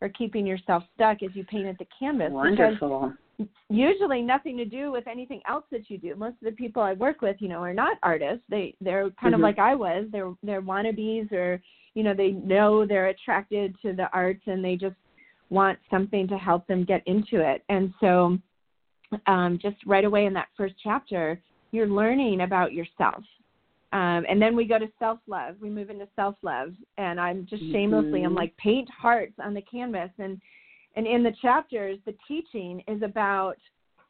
or 0.00 0.08
keeping 0.08 0.46
yourself 0.46 0.84
stuck 0.94 1.22
as 1.22 1.36
you 1.36 1.44
paint 1.44 1.66
at 1.66 1.78
the 1.78 1.86
canvas. 1.98 2.32
Wonderful. 2.32 3.12
usually 3.68 4.22
nothing 4.22 4.56
to 4.56 4.64
do 4.64 4.92
with 4.92 5.08
anything 5.08 5.42
else 5.48 5.64
that 5.70 5.90
you 5.90 5.98
do. 5.98 6.14
Most 6.14 6.34
of 6.34 6.44
the 6.44 6.52
people 6.52 6.80
I 6.80 6.92
work 6.92 7.20
with, 7.20 7.42
you 7.42 7.48
know, 7.48 7.58
are 7.58 7.74
not 7.74 7.98
artists. 8.02 8.44
They 8.48 8.76
they're 8.80 9.10
kind 9.10 9.34
of 9.34 9.40
Mhm. 9.40 9.42
like 9.42 9.58
I 9.58 9.74
was. 9.74 10.08
They're 10.10 10.32
they're 10.44 10.62
wannabes 10.62 11.32
or 11.32 11.60
you 11.94 12.02
know, 12.02 12.14
they 12.14 12.32
know 12.32 12.86
they're 12.86 13.08
attracted 13.08 13.76
to 13.82 13.92
the 13.92 14.08
arts 14.12 14.42
and 14.46 14.64
they 14.64 14.76
just 14.76 14.96
want 15.50 15.78
something 15.90 16.26
to 16.28 16.36
help 16.36 16.66
them 16.66 16.84
get 16.84 17.02
into 17.06 17.40
it. 17.40 17.62
And 17.68 17.92
so 18.00 18.38
um 19.26 19.58
just 19.60 19.76
right 19.86 20.04
away 20.04 20.26
in 20.26 20.32
that 20.34 20.48
first 20.56 20.74
chapter, 20.82 21.40
you're 21.72 21.86
learning 21.86 22.40
about 22.40 22.72
yourself. 22.72 23.22
Um, 23.92 24.26
and 24.28 24.42
then 24.42 24.56
we 24.56 24.64
go 24.64 24.78
to 24.78 24.88
self 24.98 25.20
love. 25.28 25.54
We 25.60 25.70
move 25.70 25.88
into 25.88 26.08
self 26.16 26.34
love, 26.42 26.74
and 26.98 27.20
I'm 27.20 27.46
just 27.46 27.62
shamelessly, 27.70 28.24
I'm 28.24 28.32
Mhm. 28.32 28.36
like 28.36 28.56
paint 28.56 28.90
hearts 28.90 29.38
on 29.38 29.54
the 29.54 29.62
canvas, 29.62 30.10
and 30.18 30.40
and 30.96 31.06
in 31.06 31.22
the 31.22 31.32
chapters, 31.32 31.98
the 32.04 32.14
teaching 32.26 32.82
is 32.88 33.02
about 33.02 33.58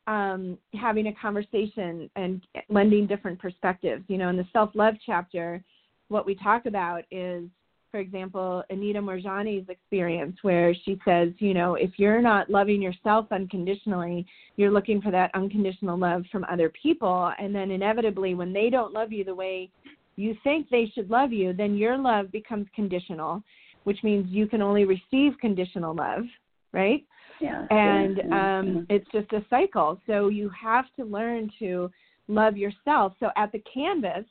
um, 0.07 0.59
having 0.75 1.07
a 1.09 1.13
conversation 1.15 2.11
and 2.17 2.47
lending 2.69 3.07
different 3.07 3.39
perspectives. 3.39 4.05
You 4.09 4.19
know, 4.19 4.29
in 4.29 4.37
the 4.37 4.49
self 4.53 4.75
love 4.75 4.95
chapter, 5.05 5.63
what 6.09 6.27
we 6.27 6.35
talk 6.35 6.67
about 6.67 7.05
is, 7.11 7.49
for 7.95 8.01
example, 8.01 8.65
Anita 8.71 9.01
Moorjani's 9.01 9.69
experience, 9.69 10.37
where 10.43 10.75
she 10.85 10.99
says, 11.05 11.29
you 11.39 11.55
know, 11.55 11.77
if 11.77 11.93
you're 11.97 12.21
not 12.21 12.51
loving 12.51 12.83
yourself 12.83 13.27
unconditionally, 13.31 14.27
you're 14.57 14.73
looking 14.73 15.01
for 15.01 15.13
that 15.13 15.31
unconditional 15.33 15.97
love 15.97 16.25
from 16.33 16.45
other 16.51 16.73
people. 16.83 17.33
And 17.39 17.55
then 17.55 17.71
inevitably, 17.71 18.35
when 18.35 18.53
they 18.53 18.69
don't 18.69 18.93
love 18.93 19.13
you 19.13 19.23
the 19.23 19.37
way 19.37 19.71
you 20.17 20.37
think 20.43 20.69
they 20.71 20.91
should 20.93 21.09
love 21.09 21.33
you, 21.33 21.53
then 21.53 21.77
your 21.77 21.97
love 21.97 22.33
becomes 22.33 22.67
conditional, 22.75 23.45
which 23.85 24.03
means 24.03 24.27
you 24.29 24.49
can 24.49 24.61
only 24.61 24.85
receive 24.85 25.39
conditional 25.41 25.95
love, 25.95 26.25
right? 26.73 27.05
Yeah. 27.41 27.65
and 27.71 28.17
yeah, 28.29 28.59
um, 28.59 28.87
it's 28.91 29.09
just 29.13 29.33
a 29.35 29.45
cycle. 29.49 30.01
So 30.09 30.27
you 30.31 30.51
have 30.61 30.87
to 30.99 31.05
learn 31.05 31.49
to 31.61 31.93
love 32.27 32.57
yourself. 32.57 33.13
So 33.21 33.31
at 33.37 33.53
the 33.53 33.63
canvas, 33.73 34.25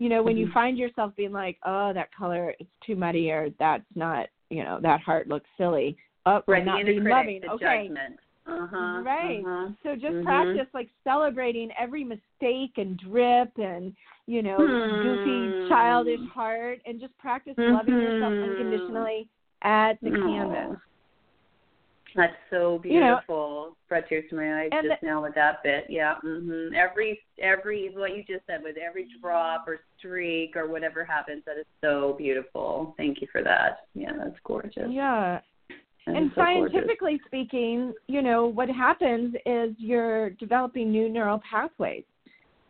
you 0.00 0.08
know, 0.08 0.22
when 0.22 0.36
you 0.36 0.46
Mhm. 0.46 0.52
find 0.52 0.78
yourself 0.78 1.14
being 1.14 1.30
like, 1.30 1.58
"Oh, 1.64 1.92
that 1.92 2.10
color 2.12 2.54
it's 2.58 2.76
too 2.80 2.96
muddy," 2.96 3.30
or 3.30 3.50
"That's 3.58 3.84
not," 3.94 4.28
you 4.48 4.64
know, 4.64 4.80
"That 4.80 5.00
heart 5.02 5.28
looks 5.28 5.48
silly," 5.58 5.96
oh, 6.26 6.42
Right. 6.48 6.64
Not 6.64 6.84
being 6.86 7.04
loving. 7.04 7.42
the 7.42 7.50
okay, 7.52 7.82
judgment. 7.88 8.18
Uh-huh. 8.46 9.02
right. 9.04 9.44
Uh-huh. 9.46 9.68
So 9.82 9.94
just 9.94 10.16
Mhm. 10.16 10.24
practice 10.24 10.66
like 10.72 10.88
celebrating 11.04 11.70
every 11.78 12.02
mistake 12.02 12.78
and 12.78 12.96
drip 12.96 13.56
and 13.58 13.94
you 14.26 14.42
know 14.42 14.66
goofy 15.02 15.48
Hmm. 15.52 15.68
childish 15.68 16.26
heart, 16.30 16.80
and 16.86 16.98
just 16.98 17.16
practice 17.18 17.54
loving 17.58 18.00
yourself 18.00 18.32
Mhm. 18.32 18.42
unconditionally 18.42 19.28
at 19.62 20.00
the 20.00 20.10
canvas. 20.10 20.78
That's 22.14 22.34
so 22.50 22.80
You 22.84 23.00
know- 23.00 23.14
beautiful. 23.16 23.76
Brought 23.88 24.08
tears 24.08 24.24
to 24.30 24.36
my 24.36 24.62
eyes 24.62 24.70
just 24.72 25.00
the- 25.00 25.06
now 25.06 25.22
with 25.22 25.34
that 25.34 25.62
bit. 25.62 25.86
Yeah. 25.88 26.16
hmm 26.20 26.74
Every 26.74 27.20
every 27.38 27.88
what 27.94 28.14
you 28.16 28.22
just 28.24 28.46
said 28.46 28.62
with 28.62 28.76
every 28.76 29.06
drop 29.20 29.66
or 29.68 29.80
streak 29.98 30.56
or 30.56 30.66
whatever 30.68 31.04
happens, 31.04 31.44
that 31.44 31.56
is 31.58 31.66
so 31.80 32.14
beautiful. 32.14 32.94
Thank 32.96 33.20
you 33.20 33.28
for 33.32 33.42
that. 33.42 33.86
Yeah, 33.94 34.12
that's 34.16 34.38
gorgeous. 34.44 34.88
Yeah, 34.90 35.40
That 36.06 36.16
and 36.16 36.30
so 36.34 36.42
gorgeous. 36.42 36.72
scientifically 36.72 37.20
speaking, 37.26 37.92
you 38.08 38.22
know, 38.22 38.46
what 38.46 38.68
happens 38.68 39.34
is 39.46 39.74
you're 39.78 40.30
developing 40.30 40.90
new 40.90 41.08
neural 41.08 41.38
pathways. 41.48 42.04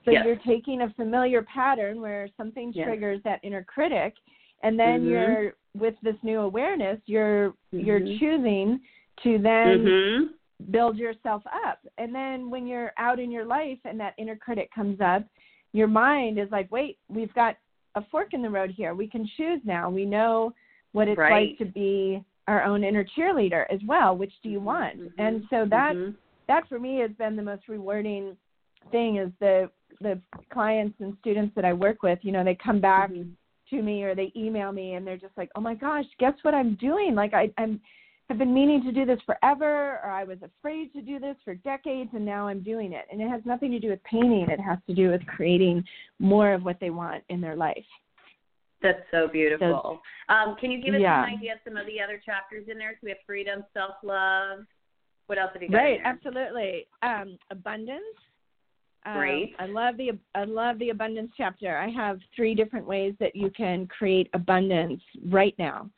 So 0.04 0.12
Yes. 0.12 0.24
you're 0.24 0.36
taking 0.36 0.82
a 0.82 0.90
familiar 0.90 1.42
pattern 1.42 2.00
where 2.00 2.28
something 2.36 2.72
Yes. 2.72 2.86
triggers 2.86 3.22
that 3.24 3.40
inner 3.42 3.62
critic 3.64 4.14
and 4.62 4.78
then 4.78 5.04
Mhm. 5.04 5.10
you're 5.10 5.54
with 5.74 5.94
this 6.00 6.16
new 6.22 6.40
awareness, 6.40 7.00
you're 7.06 7.54
you're 7.72 8.00
Mhm. 8.00 8.18
choosing 8.18 8.80
to 9.22 9.38
then 9.38 9.84
Mhm. 9.84 10.34
build 10.70 10.96
yourself 10.96 11.42
up. 11.46 11.78
And 11.98 12.14
then 12.14 12.50
when 12.50 12.66
you're 12.66 12.92
out 12.98 13.18
in 13.18 13.30
your 13.30 13.44
life 13.44 13.78
and 13.84 13.98
that 14.00 14.14
inner 14.18 14.36
critic 14.36 14.70
comes 14.72 15.00
up, 15.00 15.24
your 15.72 15.88
mind 15.88 16.38
is 16.38 16.50
like, 16.50 16.70
"Wait, 16.70 16.98
we've 17.08 17.32
got 17.34 17.56
a 17.94 18.02
fork 18.02 18.34
in 18.34 18.42
the 18.42 18.50
road 18.50 18.70
here. 18.70 18.94
We 18.94 19.08
can 19.08 19.26
choose 19.36 19.60
now. 19.64 19.90
We 19.90 20.04
know 20.04 20.54
what 20.92 21.08
it's 21.08 21.18
Right. 21.18 21.50
like 21.50 21.58
to 21.58 21.64
be 21.64 22.24
our 22.48 22.62
own 22.64 22.82
inner 22.84 23.04
cheerleader 23.04 23.66
as 23.70 23.82
well. 23.84 24.16
Which 24.16 24.40
do 24.42 24.48
you 24.48 24.60
want?" 24.60 24.98
Mhm. 24.98 25.12
And 25.18 25.46
so 25.48 25.64
that 25.66 25.96
Mhm. 25.96 26.16
that 26.46 26.68
for 26.68 26.78
me 26.78 26.96
has 26.98 27.12
been 27.12 27.36
the 27.36 27.42
most 27.42 27.68
rewarding 27.68 28.36
thing 28.90 29.16
is 29.16 29.32
the 29.38 29.70
the 30.00 30.20
clients 30.50 30.98
and 31.00 31.16
students 31.18 31.54
that 31.54 31.64
I 31.64 31.72
work 31.72 32.02
with, 32.02 32.24
you 32.24 32.32
know, 32.32 32.42
they 32.42 32.54
come 32.54 32.80
back 32.80 33.10
Mhm. 33.10 33.36
to 33.68 33.82
me 33.82 34.02
or 34.02 34.14
they 34.14 34.32
email 34.34 34.72
me 34.72 34.94
and 34.94 35.06
they're 35.06 35.16
just 35.16 35.36
like, 35.36 35.50
"Oh 35.54 35.60
my 35.60 35.74
gosh, 35.74 36.06
guess 36.18 36.34
what 36.42 36.54
I'm 36.54 36.74
doing? 36.76 37.14
Like 37.14 37.34
I 37.34 37.52
I'm 37.58 37.80
have 38.30 38.38
been 38.38 38.54
meaning 38.54 38.82
to 38.84 38.92
do 38.92 39.04
this 39.04 39.20
forever 39.26 40.00
or 40.02 40.10
I 40.10 40.24
was 40.24 40.38
afraid 40.42 40.92
to 40.94 41.02
do 41.02 41.18
this 41.18 41.36
for 41.44 41.54
decades 41.56 42.10
and 42.14 42.24
now 42.24 42.46
I'm 42.48 42.62
doing 42.62 42.92
it." 42.94 43.06
And 43.12 43.20
it 43.20 43.28
has 43.28 43.42
nothing 43.44 43.70
to 43.72 43.78
do 43.78 43.90
with 43.90 44.02
painting. 44.04 44.48
It 44.48 44.60
has 44.60 44.78
to 44.86 44.94
do 44.94 45.10
with 45.10 45.26
creating 45.26 45.84
more 46.18 46.54
of 46.54 46.64
what 46.64 46.78
they 46.80 46.90
want 46.90 47.22
in 47.28 47.40
their 47.42 47.56
life. 47.56 47.84
That's 48.82 49.02
so 49.10 49.28
beautiful. 49.28 50.00
Um, 50.28 50.56
can 50.56 50.70
you 50.70 50.80
give 50.82 50.94
us 50.94 51.00
Yeah. 51.00 51.24
an 51.24 51.34
idea 51.34 51.54
of 51.54 51.58
some 51.64 51.76
of 51.76 51.86
the 51.86 52.00
other 52.00 52.18
chapters 52.18 52.68
in 52.68 52.78
there? 52.78 52.92
So 52.92 52.98
we 53.02 53.10
have 53.10 53.20
freedom, 53.26 53.64
self 53.74 53.96
love. 54.02 54.64
What 55.26 55.38
else 55.38 55.52
have 55.52 55.62
you 55.62 55.68
got? 55.68 55.78
Right, 55.78 56.00
absolutely. 56.02 56.86
Um, 57.02 57.38
abundance. 57.50 58.16
Um, 59.06 59.18
Great. 59.18 59.54
I 59.58 59.66
love 59.66 59.96
the 59.96 60.18
I 60.34 60.44
love 60.44 60.78
the 60.78 60.90
abundance 60.90 61.32
chapter. 61.36 61.76
I 61.76 61.88
have 61.88 62.20
three 62.36 62.54
different 62.54 62.86
ways 62.86 63.14
that 63.18 63.34
you 63.34 63.50
can 63.50 63.86
create 63.86 64.28
abundance 64.34 65.02
right 65.26 65.54
now, 65.58 65.90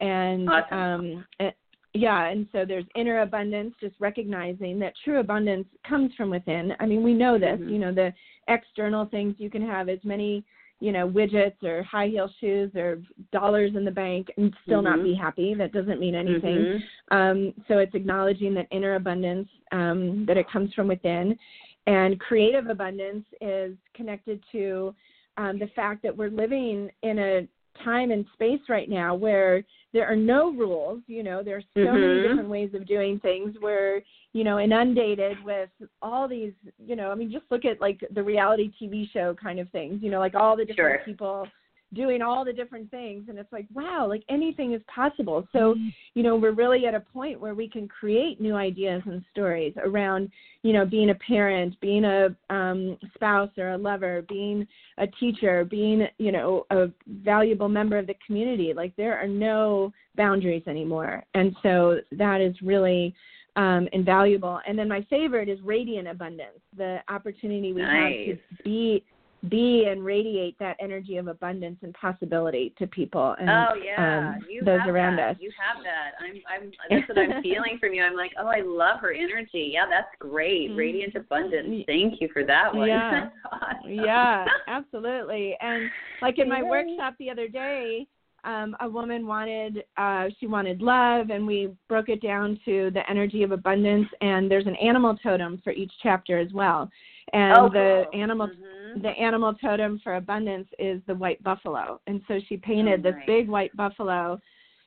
and 0.00 0.48
Awesome. 0.48 1.24
um, 1.40 1.52
yeah, 1.98 2.26
and 2.26 2.46
so 2.52 2.64
there's 2.64 2.84
inner 2.94 3.20
abundance, 3.20 3.74
just 3.80 3.94
recognizing 3.98 4.78
that 4.80 4.92
true 5.04 5.20
abundance 5.20 5.66
comes 5.88 6.12
from 6.14 6.30
within. 6.30 6.74
I 6.80 6.86
mean, 6.86 7.02
we 7.02 7.14
know 7.14 7.38
this. 7.38 7.58
Mhm. 7.60 7.70
You 7.70 7.78
know, 7.78 7.92
the 7.92 8.12
external 8.48 9.06
things 9.06 9.34
you 9.38 9.50
can 9.50 9.62
have 9.62 9.88
as 9.88 10.02
many 10.04 10.44
you 10.80 10.92
know 10.92 11.08
widgets 11.08 11.62
or 11.62 11.82
high 11.82 12.06
heel 12.08 12.30
shoes 12.38 12.70
or 12.76 13.00
dollars 13.32 13.74
in 13.74 13.84
the 13.84 13.90
bank 13.90 14.30
and 14.36 14.54
still 14.64 14.82
not 14.82 14.98
Mhm. 14.98 15.04
be 15.04 15.14
happy. 15.14 15.54
That 15.54 15.72
doesn't 15.72 15.98
mean 15.98 16.14
anything. 16.14 16.58
Mhm. 16.58 16.82
Um, 17.10 17.54
so 17.66 17.78
it's 17.78 17.94
acknowledging 17.94 18.52
that 18.54 18.66
inner 18.70 18.96
abundance, 18.96 19.48
um, 19.72 20.26
that 20.26 20.36
it 20.36 20.48
comes 20.48 20.74
from 20.74 20.88
within. 20.88 21.38
And 21.86 22.20
creative 22.20 22.68
abundance 22.68 23.26
is 23.40 23.76
connected 23.94 24.42
to 24.52 24.94
um, 25.38 25.58
the 25.58 25.66
fact 25.68 26.02
that 26.02 26.16
we're 26.16 26.30
living 26.30 26.90
in 27.02 27.18
a 27.18 27.46
time 27.84 28.10
and 28.10 28.26
space 28.32 28.66
right 28.70 28.88
now 28.88 29.14
where 29.14 29.62
there 29.96 30.06
are 30.06 30.14
no 30.16 30.52
rules. 30.52 31.00
You 31.06 31.22
know, 31.22 31.42
there's 31.42 31.64
so 31.74 31.90
many 31.92 32.18
Mhm. 32.18 32.22
different 32.22 32.48
ways 32.50 32.74
of 32.74 32.84
doing 32.84 33.18
things. 33.20 33.58
We're, 33.58 34.02
you 34.34 34.44
know, 34.44 34.58
inundated 34.60 35.42
with 35.42 35.70
all 36.02 36.28
these, 36.28 36.52
you 36.78 36.96
know, 36.96 37.10
I 37.10 37.14
mean, 37.14 37.30
just 37.30 37.50
look 37.50 37.64
at 37.64 37.80
like 37.80 38.04
the 38.10 38.22
reality 38.22 38.70
TV 38.78 39.06
show 39.06 39.34
kind 39.34 39.58
of 39.58 39.70
things, 39.70 40.02
you 40.02 40.10
know, 40.10 40.18
like 40.18 40.34
all 40.34 40.54
the 40.54 40.66
different 40.66 41.00
Sure. 41.00 41.04
people 41.06 41.48
doing 41.94 42.20
all 42.20 42.44
the 42.44 42.52
different 42.52 42.90
things 42.90 43.26
and 43.28 43.38
it's 43.38 43.52
like 43.52 43.66
wow 43.74 44.06
like 44.08 44.22
anything 44.28 44.72
is 44.72 44.82
possible. 44.92 45.46
So 45.52 45.74
you 46.14 46.22
know 46.22 46.36
we're 46.36 46.52
really 46.52 46.86
at 46.86 46.94
a 46.94 47.00
point 47.00 47.40
where 47.40 47.54
we 47.54 47.68
can 47.68 47.88
create 47.88 48.40
new 48.40 48.54
ideas 48.54 49.02
and 49.06 49.22
stories 49.32 49.74
around 49.84 50.30
you 50.62 50.72
know 50.72 50.84
being 50.84 51.10
a 51.10 51.14
parent 51.14 51.78
being 51.80 52.04
a 52.04 52.28
um 52.50 52.98
spouse 53.14 53.50
or 53.56 53.70
a 53.70 53.78
lover 53.78 54.24
being 54.28 54.66
a 54.98 55.06
teacher 55.06 55.64
being 55.64 56.06
you 56.18 56.32
know 56.32 56.66
a 56.70 56.86
valuable 57.22 57.68
member 57.68 57.98
of 57.98 58.06
the 58.06 58.16
community. 58.26 58.72
Like 58.74 58.94
there 58.96 59.16
are 59.18 59.28
no 59.28 59.92
boundaries 60.16 60.62
anymore. 60.66 61.24
And 61.34 61.54
so 61.62 61.98
that 62.12 62.40
is 62.40 62.54
really 62.62 63.14
um, 63.56 63.88
invaluable. 63.92 64.60
And 64.66 64.78
then 64.78 64.88
my 64.88 65.04
favorite 65.08 65.48
is 65.48 65.58
radiant 65.62 66.08
abundance 66.08 66.60
the 66.76 66.98
opportunity 67.08 67.72
we 67.72 67.82
have 67.82 67.90
to 67.90 68.38
be 68.64 69.04
be 69.48 69.86
and 69.88 70.04
radiate 70.04 70.58
that 70.58 70.76
energy 70.80 71.18
of 71.18 71.28
abundance 71.28 71.78
and 71.82 71.94
possibility 71.94 72.74
to 72.78 72.86
people 72.86 73.36
and 73.38 73.48
Oh 73.48 73.74
yeah, 73.74 74.34
um, 74.36 74.44
you 74.50 74.64
those 74.64 74.80
around 74.86 75.16
that. 75.16 75.30
us. 75.30 75.36
You 75.40 75.50
have 75.56 75.84
that. 75.84 76.12
I'm, 76.20 76.64
I'm. 76.64 76.72
That's 76.90 77.08
what 77.08 77.18
I'm 77.18 77.42
feeling 77.42 77.78
from 77.78 77.94
you. 77.94 78.02
I'm 78.02 78.16
like, 78.16 78.32
oh, 78.40 78.46
I 78.46 78.62
love 78.64 79.00
her 79.00 79.12
energy. 79.12 79.70
Yeah, 79.74 79.86
that's 79.88 80.08
great. 80.18 80.70
Mhm. 80.70 80.76
Radiant 80.76 81.14
abundance. 81.14 81.84
Thank 81.86 82.20
you 82.20 82.28
for 82.32 82.44
that 82.44 82.74
one. 82.74 82.88
Yeah. 82.88 83.28
Awesome. 83.52 83.92
yeah, 83.92 84.44
absolutely. 84.66 85.56
And 85.60 85.88
like 86.20 86.38
in 86.38 86.48
my 86.48 86.58
Yay. 86.58 86.68
workshop 86.68 87.14
the 87.18 87.30
other 87.30 87.46
day, 87.46 88.06
um, 88.44 88.76
a 88.80 88.88
woman 88.88 89.26
wanted 89.26 89.84
uh, 89.96 90.26
she 90.38 90.46
wanted 90.46 90.82
love, 90.82 91.30
and 91.30 91.46
we 91.46 91.70
broke 91.88 92.08
it 92.08 92.22
down 92.22 92.58
to 92.64 92.90
the 92.92 93.08
energy 93.08 93.42
of 93.42 93.52
abundance. 93.52 94.08
And 94.20 94.50
there's 94.50 94.66
an 94.66 94.76
animal 94.76 95.16
totem 95.22 95.60
for 95.62 95.72
each 95.72 95.92
chapter 96.02 96.38
as 96.38 96.52
well. 96.52 96.90
And 97.32 97.58
oh, 97.58 97.68
the 97.68 98.04
cool. 98.10 98.20
animal 98.20 98.48
Mhm. 98.94 99.02
the 99.02 99.08
animal 99.10 99.54
totem 99.54 99.98
for 100.00 100.16
abundance 100.16 100.68
is 100.78 101.00
the 101.06 101.14
white 101.14 101.42
buffalo. 101.42 102.00
And 102.06 102.22
so 102.28 102.38
she 102.40 102.56
painted 102.56 103.00
Oh, 103.00 103.10
this 103.10 103.22
big 103.26 103.48
white 103.48 103.74
buffalo. 103.76 104.40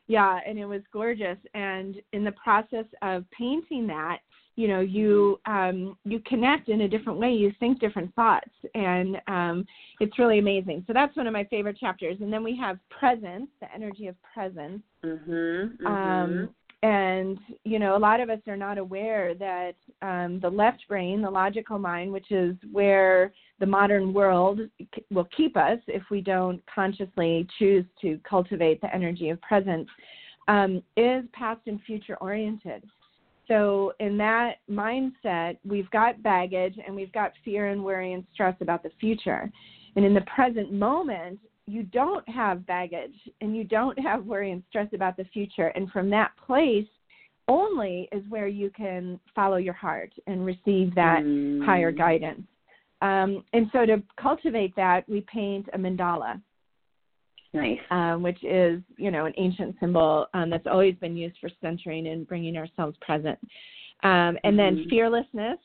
Yeah, 0.07 0.39
and 0.45 0.57
it 0.57 0.65
was 0.65 0.81
gorgeous. 0.91 1.37
And 1.53 2.01
in 2.13 2.23
the 2.23 2.31
process 2.33 2.85
of 3.01 3.29
painting 3.31 3.85
that, 3.87 4.19
you 4.55 4.67
know, 4.67 4.79
you 4.81 5.39
um 5.45 5.97
you 6.03 6.19
connect 6.21 6.67
in 6.69 6.81
a 6.81 6.87
different 6.87 7.19
way, 7.19 7.31
you 7.31 7.51
think 7.59 7.79
different 7.79 8.13
thoughts 8.15 8.51
and 8.75 9.21
um 9.27 9.65
it's 9.99 10.17
really 10.19 10.39
amazing. 10.39 10.83
So 10.87 10.93
that's 10.93 11.15
one 11.15 11.27
of 11.27 11.33
my 11.33 11.45
favorite 11.45 11.77
chapters. 11.77 12.17
And 12.21 12.31
then 12.33 12.43
we 12.43 12.55
have 12.57 12.79
presence, 12.89 13.49
the 13.61 13.73
energy 13.73 14.07
of 14.07 14.15
presence. 14.21 14.81
Mhm. 15.03 15.77
Mhm. 15.77 15.85
Um, 15.85 16.55
and 16.81 17.37
you 17.63 17.77
know, 17.79 17.95
a 17.95 17.99
lot 17.99 18.19
of 18.19 18.29
us 18.29 18.39
are 18.47 18.57
not 18.57 18.77
aware 18.77 19.33
that 19.35 19.75
um, 20.01 20.39
the 20.39 20.49
left 20.49 20.87
brain, 20.87 21.21
the 21.21 21.29
logical 21.29 21.77
mind, 21.77 22.11
which 22.11 22.31
is 22.31 22.55
where 22.71 23.31
the 23.59 23.65
modern 23.65 24.13
world 24.13 24.61
will 25.11 25.27
keep 25.35 25.57
us 25.57 25.79
if 25.87 26.03
we 26.09 26.21
don't 26.21 26.61
consciously 26.73 27.47
choose 27.57 27.85
to 28.01 28.19
cultivate 28.27 28.81
the 28.81 28.93
energy 28.93 29.29
of 29.29 29.41
presence, 29.41 29.87
um, 30.47 30.81
is 30.97 31.23
past 31.33 31.61
and 31.67 31.81
future 31.83 32.17
oriented. 32.17 32.83
So, 33.47 33.93
in 33.99 34.15
that 34.17 34.57
mindset, 34.69 35.57
we've 35.65 35.89
got 35.89 36.21
baggage 36.21 36.75
and 36.85 36.95
we've 36.95 37.11
got 37.11 37.31
fear 37.43 37.67
and 37.69 37.83
worry 37.83 38.13
and 38.13 38.23
stress 38.33 38.55
about 38.61 38.83
the 38.83 38.91
future. 38.99 39.51
And 39.95 40.05
in 40.05 40.13
the 40.13 40.21
present 40.21 40.71
moment, 40.71 41.39
you 41.65 41.83
don't 41.83 42.27
have 42.29 42.65
baggage 42.65 43.15
and 43.41 43.55
you 43.55 43.63
don't 43.63 43.97
have 43.99 44.25
worry 44.25 44.51
and 44.51 44.63
stress 44.69 44.87
about 44.93 45.17
the 45.17 45.25
future. 45.25 45.67
And 45.69 45.89
from 45.91 46.09
that 46.11 46.31
place 46.45 46.87
only 47.47 48.07
is 48.11 48.23
where 48.29 48.47
you 48.47 48.69
can 48.69 49.19
follow 49.35 49.57
your 49.57 49.73
heart 49.73 50.13
and 50.27 50.45
receive 50.45 50.93
that 50.95 51.23
Mm. 51.23 51.65
higher 51.65 51.91
guidance. 51.91 52.47
Um, 53.01 53.43
and 53.53 53.67
so 53.71 53.85
to 53.85 54.03
cultivate 54.19 54.75
that, 54.75 55.07
we 55.07 55.21
paint 55.21 55.67
a 55.73 55.77
mandala, 55.77 56.41
Nice. 57.53 57.79
um, 57.91 58.21
which 58.21 58.43
is, 58.43 58.81
you 58.97 59.09
know, 59.09 59.25
an 59.25 59.33
ancient 59.37 59.75
symbol 59.79 60.27
um, 60.33 60.49
that's 60.49 60.67
always 60.67 60.95
been 60.95 61.15
used 61.15 61.37
for 61.39 61.49
centering 61.61 62.07
and 62.07 62.27
bringing 62.27 62.57
ourselves 62.57 62.97
present. 63.01 63.39
Um, 64.03 64.37
and 64.43 64.57
then 64.57 64.77
Mhm. 64.77 64.89
fearlessness, 64.89 65.59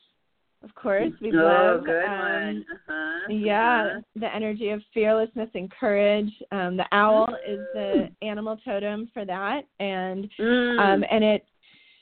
of 0.63 0.75
course, 0.75 1.13
we 1.21 1.31
oh, 1.33 1.37
love. 1.37 1.85
good 1.85 2.05
um, 2.05 2.19
one. 2.19 2.65
Uh-huh. 2.73 3.21
yeah, 3.29 3.83
uh-huh. 3.85 4.01
the 4.17 4.35
energy 4.35 4.71
of 4.71 4.83
fearlessness 4.95 5.51
and 5.55 5.71
courage. 5.71 6.33
Um, 6.53 6.77
the 6.77 6.87
owl 6.93 7.37
is 7.47 7.61
the 7.75 8.11
animal 8.23 8.57
totem 8.65 9.09
for 9.13 9.25
that, 9.27 9.67
and 9.79 10.31
Mm. 10.39 10.79
um, 10.79 11.05
and 11.11 11.23
it 11.23 11.45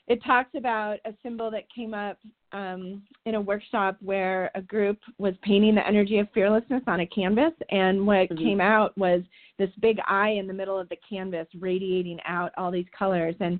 it 0.07 0.23
talks 0.23 0.49
about 0.55 0.97
a 1.05 1.13
symbol 1.23 1.49
that 1.51 1.63
came 1.73 1.93
up 1.93 2.17
um, 2.51 3.01
in 3.25 3.35
a 3.35 3.41
workshop 3.41 3.97
where 4.01 4.51
a 4.53 4.61
group 4.61 4.99
was 5.17 5.33
painting 5.43 5.75
the 5.75 5.87
energy 5.87 6.19
of 6.19 6.27
fearlessness 6.33 6.83
on 6.87 6.99
a 6.99 7.07
canvas, 7.07 7.53
and 7.69 8.05
what 8.05 8.29
Mhm. 8.29 8.37
came 8.37 8.61
out 8.61 8.95
was 8.97 9.23
this 9.57 9.71
big 9.79 9.99
eye 10.05 10.29
in 10.29 10.45
the 10.45 10.53
middle 10.53 10.77
of 10.77 10.89
the 10.89 10.97
canvas, 10.97 11.47
radiating 11.55 12.19
out 12.25 12.51
all 12.57 12.69
these 12.71 12.89
colors, 12.89 13.35
and 13.39 13.59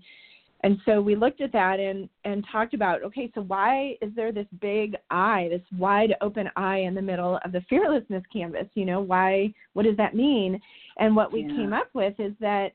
and 0.65 0.79
so 0.86 1.01
we 1.01 1.13
looked 1.13 1.41
at 1.41 1.51
that 1.51 1.79
and 1.79 2.10
and 2.23 2.45
talked 2.45 2.73
about 2.73 3.03
okay, 3.03 3.32
so 3.34 3.41
why 3.41 3.97
is 4.01 4.13
there 4.13 4.32
this 4.32 4.47
big 4.60 4.95
eye, 5.10 5.47
this 5.49 5.62
wide 5.77 6.15
open 6.21 6.49
eye 6.56 6.79
in 6.79 6.93
the 6.93 7.01
middle 7.01 7.38
of 7.43 7.51
the 7.51 7.62
fearlessness 7.62 8.23
canvas? 8.32 8.67
You 8.73 8.86
know, 8.86 9.01
why? 9.01 9.53
What 9.73 9.84
does 9.84 9.97
that 9.97 10.13
mean? 10.15 10.62
And 10.97 11.15
what 11.15 11.32
we 11.32 11.41
Yeah. 11.43 11.56
came 11.56 11.73
up 11.73 11.89
with 11.93 12.19
is 12.19 12.34
that 12.39 12.73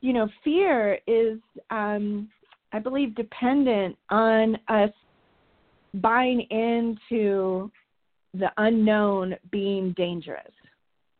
you 0.00 0.12
know, 0.14 0.28
fear 0.42 0.98
is 1.06 1.38
um 1.70 2.30
I 2.72 2.78
believe 2.78 3.14
dependent 3.14 3.96
on 4.10 4.56
us 4.68 4.90
buying 5.94 6.40
into 6.42 7.70
the 8.34 8.50
unknown 8.58 9.34
being 9.50 9.92
dangerous, 9.96 10.52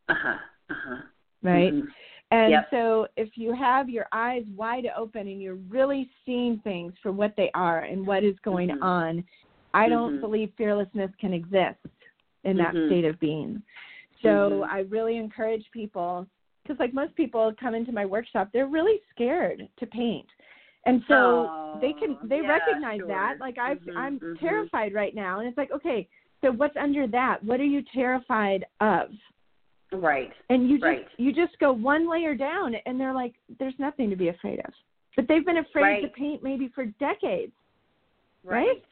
Uh-huh. 0.09 0.39
Uh-huh. 0.71 1.03
right? 1.43 1.73
Mhm. 1.75 1.89
And 2.31 2.51
Yep. 2.53 2.71
so 2.71 3.09
if 3.17 3.37
you 3.37 3.53
have 3.53 3.91
your 3.91 4.07
eyes 4.13 4.45
wide 4.55 4.87
open 4.97 5.27
and 5.27 5.43
you're 5.43 5.57
really 5.69 6.09
seeing 6.25 6.61
things 6.61 6.97
for 7.03 7.11
what 7.11 7.35
they 7.37 7.51
are 7.55 7.81
and 7.81 8.07
what 8.07 8.23
is 8.23 8.39
going 8.41 8.69
Mhm. 8.69 8.83
on, 8.83 9.25
I 9.75 9.89
don't 9.89 10.17
Mhm. 10.17 10.21
believe 10.21 10.55
fearlessness 10.57 11.13
can 11.17 11.33
exist 11.33 11.85
in 12.45 12.57
that 12.59 12.75
Mhm. 12.75 12.87
state 12.87 13.05
of 13.05 13.19
being. 13.19 13.61
So 14.23 14.63
Mhm. 14.63 14.71
I 14.71 14.79
really 14.81 15.17
encourage 15.17 15.69
people 15.73 16.29
because 16.63 16.79
like 16.79 16.95
most 16.95 17.17
people 17.17 17.53
come 17.59 17.75
into 17.75 17.91
my 17.91 18.07
workshop, 18.07 18.51
they're 18.53 18.67
really 18.69 19.01
scared 19.11 19.69
to 19.79 19.87
paint. 19.87 20.31
And 20.87 21.03
so 21.09 21.51
they 21.81 21.93
can 21.93 22.17
Oh, 22.23 22.27
they 22.27 22.37
yeah, 22.37 22.49
recognize 22.49 22.99
sure. 22.99 23.09
that. 23.09 23.39
Like 23.39 23.59
I 23.59 23.75
Mhm, 23.75 23.97
I'm 23.97 24.19
mhm. 24.19 24.41
terrified 24.41 24.95
right 24.95 25.15
now 25.15 25.39
and 25.41 25.49
it's 25.49 25.59
like, 25.59 25.71
okay, 25.71 26.09
so 26.41 26.51
what's 26.53 26.77
under 26.77 27.07
that? 27.09 27.43
What 27.45 27.61
are 27.61 27.65
you 27.65 27.83
terrified 27.83 28.65
of? 28.81 29.11
Right. 29.93 30.33
and 30.51 30.71
you 30.71 30.77
just 30.77 30.85
Right. 30.85 31.09
you 31.19 31.33
just 31.33 31.59
go 31.59 31.73
one 31.73 32.09
layer 32.09 32.37
down 32.37 32.77
and 32.87 32.99
they're 33.01 33.13
like 33.13 33.35
there's 33.59 33.77
nothing 33.81 34.09
to 34.09 34.15
be 34.15 34.29
afraid 34.29 34.61
of 34.61 34.73
but 35.17 35.27
they've 35.27 35.45
been 35.45 35.57
afraid 35.57 36.03
to 36.03 36.09
paint 36.11 36.45
maybe 36.45 36.69
for 36.69 36.85
decades 37.01 37.53
Right. 38.45 38.69
Right? 38.69 38.85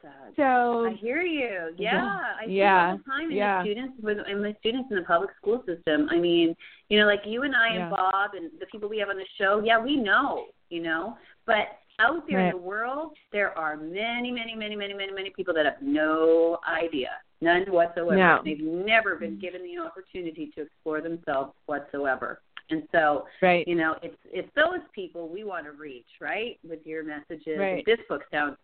Sad. 0.00 0.12
So 0.36 0.86
I 0.86 0.92
hear 0.94 1.22
you. 1.22 1.74
Yeah, 1.76 2.34
I 2.40 2.46
see 2.46 2.52
Yeah. 2.52 2.90
all 2.90 2.96
the 2.98 3.02
time 3.04 3.30
in 3.30 3.36
Yeah. 3.36 3.62
the 3.62 3.64
students 3.64 4.00
with 4.00 4.18
and 4.18 4.44
the 4.44 4.54
students 4.60 4.90
in 4.90 4.96
the 4.96 5.02
public 5.02 5.30
school 5.36 5.62
system. 5.64 6.08
I 6.10 6.18
mean, 6.18 6.56
you 6.88 6.98
know, 6.98 7.06
like 7.06 7.26
you 7.26 7.42
and 7.42 7.54
I 7.54 7.74
Yeah. 7.74 7.80
and 7.82 7.90
Bob 7.90 8.34
and 8.34 8.50
the 8.60 8.66
people 8.66 8.88
we 8.88 8.98
have 8.98 9.08
on 9.08 9.16
the 9.16 9.26
show. 9.36 9.60
Yeah, 9.60 9.78
we 9.78 9.96
know, 9.96 10.48
you 10.70 10.82
know, 10.82 11.18
but 11.46 11.78
out 11.98 12.26
there 12.28 12.38
Right. 12.38 12.54
in 12.54 12.60
the 12.60 12.62
world, 12.62 13.16
there 13.32 13.56
are 13.58 13.76
many, 13.76 14.30
many, 14.30 14.54
many, 14.54 14.76
many, 14.76 14.94
many, 14.94 15.12
many 15.12 15.30
people 15.30 15.52
that 15.54 15.66
have 15.66 15.82
no 15.82 16.60
idea, 16.64 17.20
none 17.40 17.64
whatsoever. 17.72 18.16
No. 18.16 18.40
They've 18.44 18.60
never 18.60 19.16
been 19.16 19.36
given 19.38 19.64
the 19.64 19.78
opportunity 19.78 20.52
to 20.54 20.62
explore 20.62 21.00
themselves 21.00 21.54
whatsoever. 21.66 22.40
And 22.70 22.86
so, 22.92 23.26
right. 23.40 23.66
you 23.66 23.74
know, 23.74 23.96
it's 24.02 24.18
it's 24.30 24.52
those 24.54 24.80
people 24.92 25.28
we 25.28 25.42
want 25.42 25.64
to 25.64 25.72
reach, 25.72 26.20
right? 26.20 26.58
With 26.62 26.86
your 26.86 27.02
messages. 27.02 27.58
Right. 27.58 27.84
This 27.84 27.98
book 28.08 28.24
sounds 28.30 28.58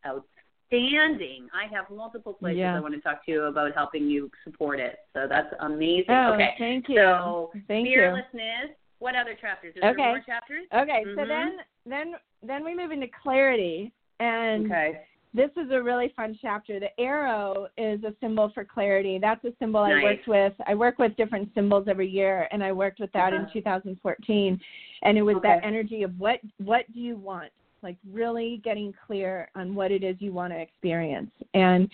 outstanding. 0.83 1.49
I 1.55 1.67
have 1.75 1.91
multiple 1.91 2.35
places 2.35 2.59
Yeah. 2.59 2.77
I 2.77 2.81
want 2.81 2.95
to 2.95 3.01
talk 3.01 3.25
to 3.27 3.31
you 3.33 3.43
about 3.45 3.75
helping 3.75 4.09
you 4.09 4.31
support 4.45 4.81
it. 4.81 4.99
So 5.13 5.27
that's 5.29 5.53
amazing. 5.61 6.15
Oh, 6.15 6.35
okay. 6.35 6.55
thank 6.59 6.89
you. 6.89 6.97
So 6.97 7.51
Thank 7.69 7.87
you. 7.89 7.95
fearlessness. 7.95 8.77
What 8.99 9.15
other 9.17 9.35
chapters? 9.35 9.75
Is 9.75 9.81
there 9.83 9.91
Okay. 9.91 10.03
more 10.03 10.21
chapters? 10.21 10.67
Okay, 10.73 11.05
so 11.15 11.21
Mhm. 11.23 11.29
then 11.29 11.61
then 11.87 12.17
then 12.43 12.65
we 12.65 12.75
move 12.75 12.91
into 12.91 13.09
clarity 13.09 13.93
and 14.21 14.67
Okay. 14.67 15.01
this 15.35 15.51
is 15.57 15.71
a 15.71 15.83
really 15.83 16.09
fun 16.11 16.35
chapter. 16.41 16.79
The 16.79 16.99
arrow 17.01 17.69
is 17.77 18.03
a 18.05 18.15
symbol 18.21 18.49
for 18.51 18.65
clarity. 18.65 19.19
That's 19.19 19.45
a 19.45 19.53
symbol 19.59 19.81
I 19.81 20.03
worked 20.03 20.29
with. 20.29 20.55
I 20.67 20.75
work 20.75 20.99
with 20.99 21.17
different 21.17 21.53
symbols 21.55 21.89
every 21.89 22.09
year, 22.09 22.49
and 22.53 22.63
I 22.63 22.71
worked 22.73 23.01
with 23.01 23.11
that 23.13 23.33
in 23.33 23.43
Uh-huh. 23.43 23.53
2014. 23.53 24.61
And 25.03 25.19
it 25.19 25.23
was 25.23 25.41
that 25.43 25.65
energy 25.65 26.03
of 26.05 26.19
what 26.21 26.41
what 26.59 26.91
do 26.93 27.01
you 27.01 27.17
want? 27.17 27.51
Like 27.85 27.99
really 28.11 28.61
getting 28.64 28.92
clear 29.07 29.51
on 29.55 29.75
what 29.75 29.92
it 29.92 30.03
is 30.03 30.16
you 30.18 30.33
want 30.33 30.53
to 30.55 30.59
experience. 30.59 31.31
And 31.53 31.88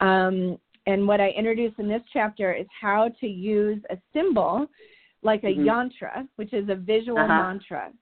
um, 0.00 0.58
and 0.86 1.06
what 1.08 1.20
I 1.20 1.28
introduce 1.30 1.72
in 1.78 1.88
this 1.88 2.02
chapter 2.12 2.52
is 2.52 2.66
how 2.80 3.08
to 3.20 3.26
use 3.26 3.80
a 3.90 3.96
symbol 4.12 4.66
like 5.22 5.42
a 5.44 5.46
Mhm. 5.46 5.64
yantra, 5.64 6.28
which 6.36 6.52
is 6.52 6.68
a 6.68 6.74
visual 6.74 7.18
Uh-huh. 7.18 7.28
mantra. 7.28 7.92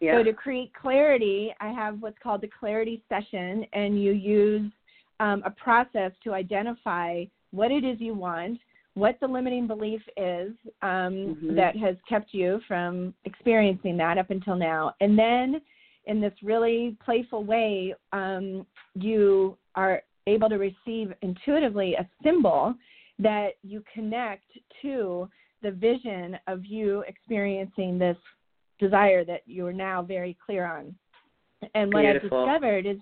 Yeah. 0.00 0.12
So 0.18 0.22
to 0.22 0.32
create 0.32 0.72
clarity, 0.74 1.54
I 1.60 1.70
have 1.70 2.00
what's 2.02 2.18
called 2.18 2.40
the 2.40 2.48
clarity 2.48 3.02
session, 3.08 3.66
and 3.72 4.02
you 4.02 4.12
use 4.12 4.70
um, 5.20 5.42
a 5.44 5.50
process 5.50 6.12
to 6.24 6.34
identify 6.34 7.24
what 7.50 7.70
it 7.70 7.84
is 7.84 8.00
you 8.00 8.14
want, 8.14 8.58
what 8.94 9.18
the 9.20 9.26
limiting 9.26 9.66
belief 9.66 10.02
is 10.16 10.52
um, 10.82 11.14
Mhm. 11.34 11.56
that 11.56 11.76
has 11.76 11.96
kept 12.08 12.34
you 12.34 12.60
from 12.68 13.14
experiencing 13.24 13.96
that 13.96 14.18
up 14.18 14.30
until 14.30 14.56
now, 14.56 14.94
and 15.00 15.18
then 15.18 15.60
in 16.06 16.20
this 16.20 16.32
really 16.42 16.96
playful 17.04 17.44
way, 17.44 17.94
um, 18.12 18.66
you 18.94 19.56
are 19.74 20.02
able 20.26 20.48
to 20.48 20.56
receive 20.56 21.12
intuitively 21.22 21.94
a 21.94 22.06
symbol 22.22 22.74
that 23.18 23.50
you 23.62 23.82
connect 23.92 24.44
to 24.82 25.28
the 25.62 25.70
vision 25.70 26.38
of 26.46 26.64
you 26.64 27.02
experiencing 27.08 27.98
this 27.98 28.16
desire 28.78 29.24
that 29.24 29.40
you're 29.46 29.72
now 29.72 30.02
very 30.02 30.36
clear 30.44 30.66
on. 30.66 30.94
And 31.74 31.92
what 31.92 32.04
I've 32.04 32.20
discovered 32.20 32.86
is 32.86 32.98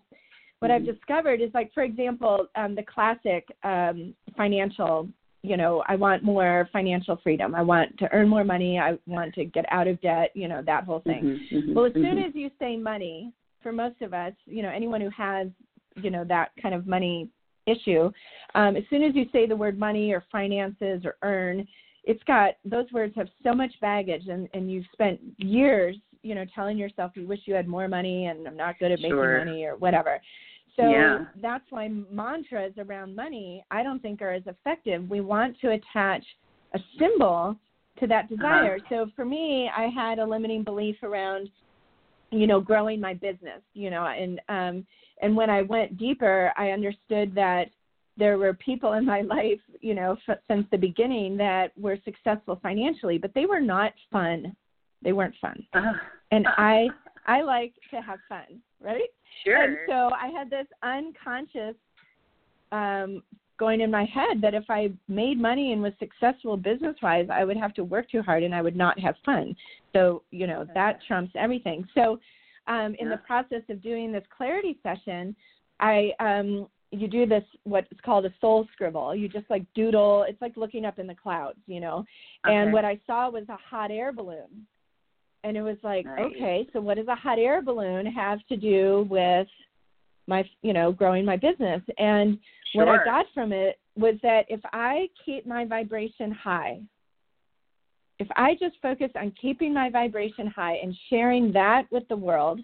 what 0.61 0.71
I've 0.71 0.83
Mhm. 0.83 0.95
discovered 0.95 1.41
is 1.41 1.53
like 1.53 1.73
for 1.73 1.83
example, 1.83 2.49
um, 2.55 2.75
the 2.75 2.85
classic 2.85 3.45
um, 3.65 4.15
financial, 4.37 5.09
you 5.45 5.59
know, 5.59 5.85
I 5.87 5.95
want 5.95 6.23
more 6.23 6.71
financial 6.73 7.19
freedom. 7.23 7.55
I 7.55 7.61
want 7.61 7.99
to 7.99 8.11
earn 8.13 8.29
more 8.29 8.45
money. 8.45 8.79
I 8.79 8.99
want 9.07 9.35
to 9.35 9.45
get 9.45 9.67
out 9.71 9.87
of 9.87 10.01
debt, 10.01 10.31
you 10.33 10.49
know, 10.49 10.63
that 10.65 10.85
whole 10.85 11.01
thing. 11.01 11.23
Mhm, 11.23 11.51
mhm, 11.53 11.75
Well, 11.75 11.85
as 11.85 11.93
soon 11.93 12.17
mhm. 12.17 12.29
as 12.29 12.35
you 12.35 12.51
say 12.59 12.79
money, 12.79 13.31
for 13.63 13.71
most 13.71 14.01
of 14.01 14.15
us, 14.15 14.33
you 14.47 14.63
know, 14.63 14.71
anyone 14.71 15.03
who 15.03 15.11
has, 15.11 15.49
you 15.97 16.11
know, 16.11 16.25
that 16.25 16.53
kind 16.63 16.75
of 16.75 16.87
money 16.87 17.29
issue, 17.67 18.11
um, 18.55 18.75
as 18.75 18.85
soon 18.89 19.03
as 19.03 19.15
you 19.15 19.29
say 19.33 19.47
the 19.47 19.55
word 19.55 19.79
money 19.79 20.13
or 20.13 20.23
finances 20.33 21.05
or 21.05 21.17
earn, 21.23 21.69
it's 22.05 22.23
got 22.25 22.55
those 22.65 22.91
words 22.91 23.15
have 23.15 23.29
so 23.43 23.53
much 23.53 23.79
baggage, 23.83 24.29
and 24.29 24.49
and 24.55 24.73
you've 24.73 24.87
spent 24.93 25.21
years, 25.37 25.95
you 26.23 26.35
know, 26.35 26.47
telling 26.55 26.79
yourself 26.79 27.13
you 27.17 27.27
wish 27.27 27.41
you 27.45 27.55
had 27.55 27.69
more 27.69 27.87
money 27.87 28.27
and 28.27 28.47
I'm 28.49 28.57
not 28.57 28.79
good 28.79 28.93
at 28.93 29.01
making 29.01 29.11
Sure. 29.11 29.45
money 29.45 29.65
or 29.65 29.77
whatever. 29.77 30.21
So 30.77 30.83
Yeah. 30.91 31.27
that's 31.37 31.65
why 31.71 31.89
mantras 31.89 32.73
around 32.79 33.15
money 33.15 33.65
I 33.71 33.83
don't 33.83 34.01
think 34.01 34.21
are 34.23 34.33
as 34.33 34.47
effective. 34.47 35.09
We 35.09 35.21
want 35.21 35.59
to 35.61 35.71
attach 35.71 36.25
a 36.73 36.81
symbol 36.99 37.57
to 38.01 38.07
that 38.09 38.29
desire. 38.29 38.79
So 38.89 39.09
for 39.15 39.25
me, 39.25 39.71
I 39.75 39.87
had 39.87 40.19
a 40.19 40.27
limiting 40.27 40.65
belief 40.65 41.03
around 41.03 41.51
you 42.31 42.47
know 42.47 42.61
growing 42.61 43.01
my 43.01 43.15
business 43.15 43.63
you 43.75 43.91
know 43.91 44.07
and 44.07 44.41
um 44.49 44.85
and 45.23 45.37
when 45.37 45.49
i 45.51 45.63
went 45.63 45.97
deeper 45.99 46.53
i 46.57 46.71
understood 46.71 47.35
that 47.35 47.67
there 48.17 48.39
were 48.39 48.55
people 48.55 48.95
in 48.95 49.05
my 49.05 49.21
life 49.37 49.61
you 49.81 49.95
know 49.95 50.17
f- 50.29 50.39
since 50.49 50.67
the 50.71 50.79
beginning 50.79 51.37
that 51.37 51.77
were 51.79 51.99
successful 52.05 52.59
financially 52.63 53.19
but 53.19 53.33
they 53.35 53.47
were 53.47 53.61
not 53.61 53.93
fun 54.11 54.55
they 55.03 55.13
weren't 55.13 55.35
fun 55.41 55.63
Ah. 55.75 55.93
and 56.33 56.47
i 56.57 56.89
i 57.27 57.43
like 57.43 57.75
to 57.91 57.97
have 58.01 58.19
fun 58.29 58.61
right 58.81 59.11
Sure. 59.43 59.63
and 59.63 59.77
so 59.89 60.11
I 60.15 60.29
had 60.29 60.51
this 60.51 60.67
unconscious 60.83 61.75
um, 62.73 63.23
going 63.59 63.81
in 63.81 63.91
my 63.91 64.05
head 64.05 64.41
that 64.41 64.55
if 64.55 64.65
I 64.69 64.91
made 65.09 65.41
money 65.41 65.73
and 65.73 65.83
was 65.83 65.93
successful 65.99 66.57
business 66.57 66.97
wise, 67.03 67.29
I 67.31 67.45
would 67.45 67.57
have 67.57 67.75
to 67.75 67.85
work 67.85 68.11
too 68.11 68.23
hard 68.23 68.43
and 68.43 68.55
I 68.55 68.63
would 68.63 68.77
not 68.77 68.99
have 68.99 69.15
fun. 69.25 69.55
So, 69.93 70.23
you 70.31 70.47
know, 70.47 70.67
that 70.75 70.99
trumps 71.07 71.33
everything. 71.37 71.87
So, 71.95 72.19
um, 72.67 72.95
in 72.99 73.11
the 73.11 73.19
process 73.19 73.63
of 73.69 73.83
doing 73.83 74.11
this 74.11 74.25
clarity 74.35 74.79
session, 74.83 75.37
I 75.81 76.13
um, 76.19 76.67
you 76.91 77.09
do 77.09 77.27
this 77.27 77.45
what's 77.65 77.89
called 78.05 78.25
a 78.25 78.33
soul 78.41 78.67
scribble. 78.73 79.15
You 79.15 79.29
just 79.29 79.51
like 79.51 79.65
doodle. 79.75 80.25
It's 80.27 80.41
like 80.41 80.57
looking 80.57 80.85
up 80.85 80.99
in 80.99 81.07
the 81.07 81.15
clouds, 81.15 81.59
you 81.67 81.81
know. 81.81 82.05
And 82.45 82.73
what 82.73 82.85
I 82.85 82.99
saw 83.07 83.29
was 83.31 83.45
a 83.51 83.57
hot 83.57 83.91
air 83.91 84.13
balloon. 84.13 84.67
And 85.45 85.57
it 85.57 85.63
was 85.63 85.77
like, 85.83 86.07
Nice. 86.07 86.21
okay, 86.21 86.67
so 86.73 86.81
what 86.81 86.97
does 86.97 87.07
a 87.07 87.15
hot 87.15 87.39
air 87.39 87.63
balloon 87.63 88.07
have 88.07 88.45
to 88.49 88.57
do 88.57 89.07
with 89.11 89.47
my, 90.27 90.43
you 90.63 90.73
know, 90.73 90.91
growing 90.91 91.25
my 91.25 91.37
business? 91.37 91.83
And 91.99 92.39
what 92.73 92.89
I 92.89 93.05
got 93.05 93.27
from 93.35 93.53
it 93.53 93.79
was 93.95 94.15
that 94.23 94.47
if 94.49 94.61
I 94.73 95.09
keep 95.25 95.47
my 95.47 95.67
vibration 95.67 96.33
high, 96.33 96.81
if 98.19 98.27
I 98.37 98.55
just 98.59 98.77
focus 98.81 99.11
on 99.17 99.33
keeping 99.41 99.75
my 99.75 99.91
vibration 99.91 100.47
high 100.47 100.77
and 100.83 100.97
sharing 101.11 101.53
that 101.53 101.85
with 101.91 102.09
the 102.09 102.17
world, 102.17 102.61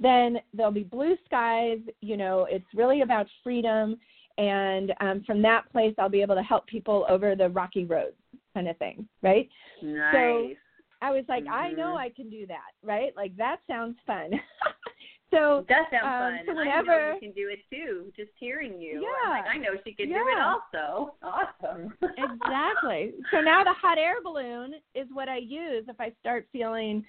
then 0.00 0.38
there'll 0.54 0.72
be 0.72 0.84
blue 0.84 1.16
skies. 1.26 1.78
You 2.00 2.16
know, 2.16 2.46
it's 2.50 2.64
really 2.74 3.02
about 3.02 3.26
freedom. 3.44 3.98
And 4.38 4.94
um, 5.00 5.24
from 5.26 5.42
that 5.42 5.70
place, 5.72 5.94
I'll 5.98 6.08
be 6.08 6.22
able 6.22 6.36
to 6.36 6.42
help 6.42 6.66
people 6.68 7.04
over 7.08 7.34
the 7.34 7.50
rocky 7.50 7.84
roads, 7.84 8.16
kind 8.54 8.68
of 8.68 8.76
thing, 8.78 9.06
right? 9.20 9.48
Nice. 9.82 10.56
I 11.00 11.10
was 11.12 11.24
like, 11.28 11.44
I 11.50 11.70
know 11.72 11.94
Mhm. 11.94 11.98
I 12.00 12.08
can 12.10 12.28
do 12.28 12.46
that, 12.46 12.72
right? 12.82 13.14
Like 13.16 13.36
that 13.36 13.58
sounds 13.68 13.96
fun. 14.06 14.30
so 15.30 15.58
It 15.58 15.68
does 15.68 15.86
sound 15.90 16.04
um, 16.04 16.46
fun. 16.46 16.46
so 16.46 16.60
and 16.60 16.68
I 16.70 16.80
know 16.82 17.12
you 17.14 17.20
can 17.20 17.32
do 17.32 17.48
it 17.48 17.60
too. 17.70 18.12
Just 18.16 18.30
hearing 18.36 18.80
you. 18.80 19.02
Yeah. 19.02 19.30
like, 19.30 19.46
I 19.46 19.58
know 19.58 19.76
she 19.84 19.92
can 19.94 20.08
do 20.08 20.14
it 20.16 20.38
also. 20.40 21.14
Awesome. 21.22 21.92
exactly. 22.16 23.12
So 23.30 23.40
now 23.40 23.62
the 23.64 23.72
hot 23.74 23.98
air 23.98 24.16
balloon 24.22 24.74
is 24.94 25.06
what 25.12 25.28
I 25.28 25.36
use 25.38 25.84
if 25.88 26.00
I 26.00 26.12
start 26.20 26.46
feeling, 26.52 27.04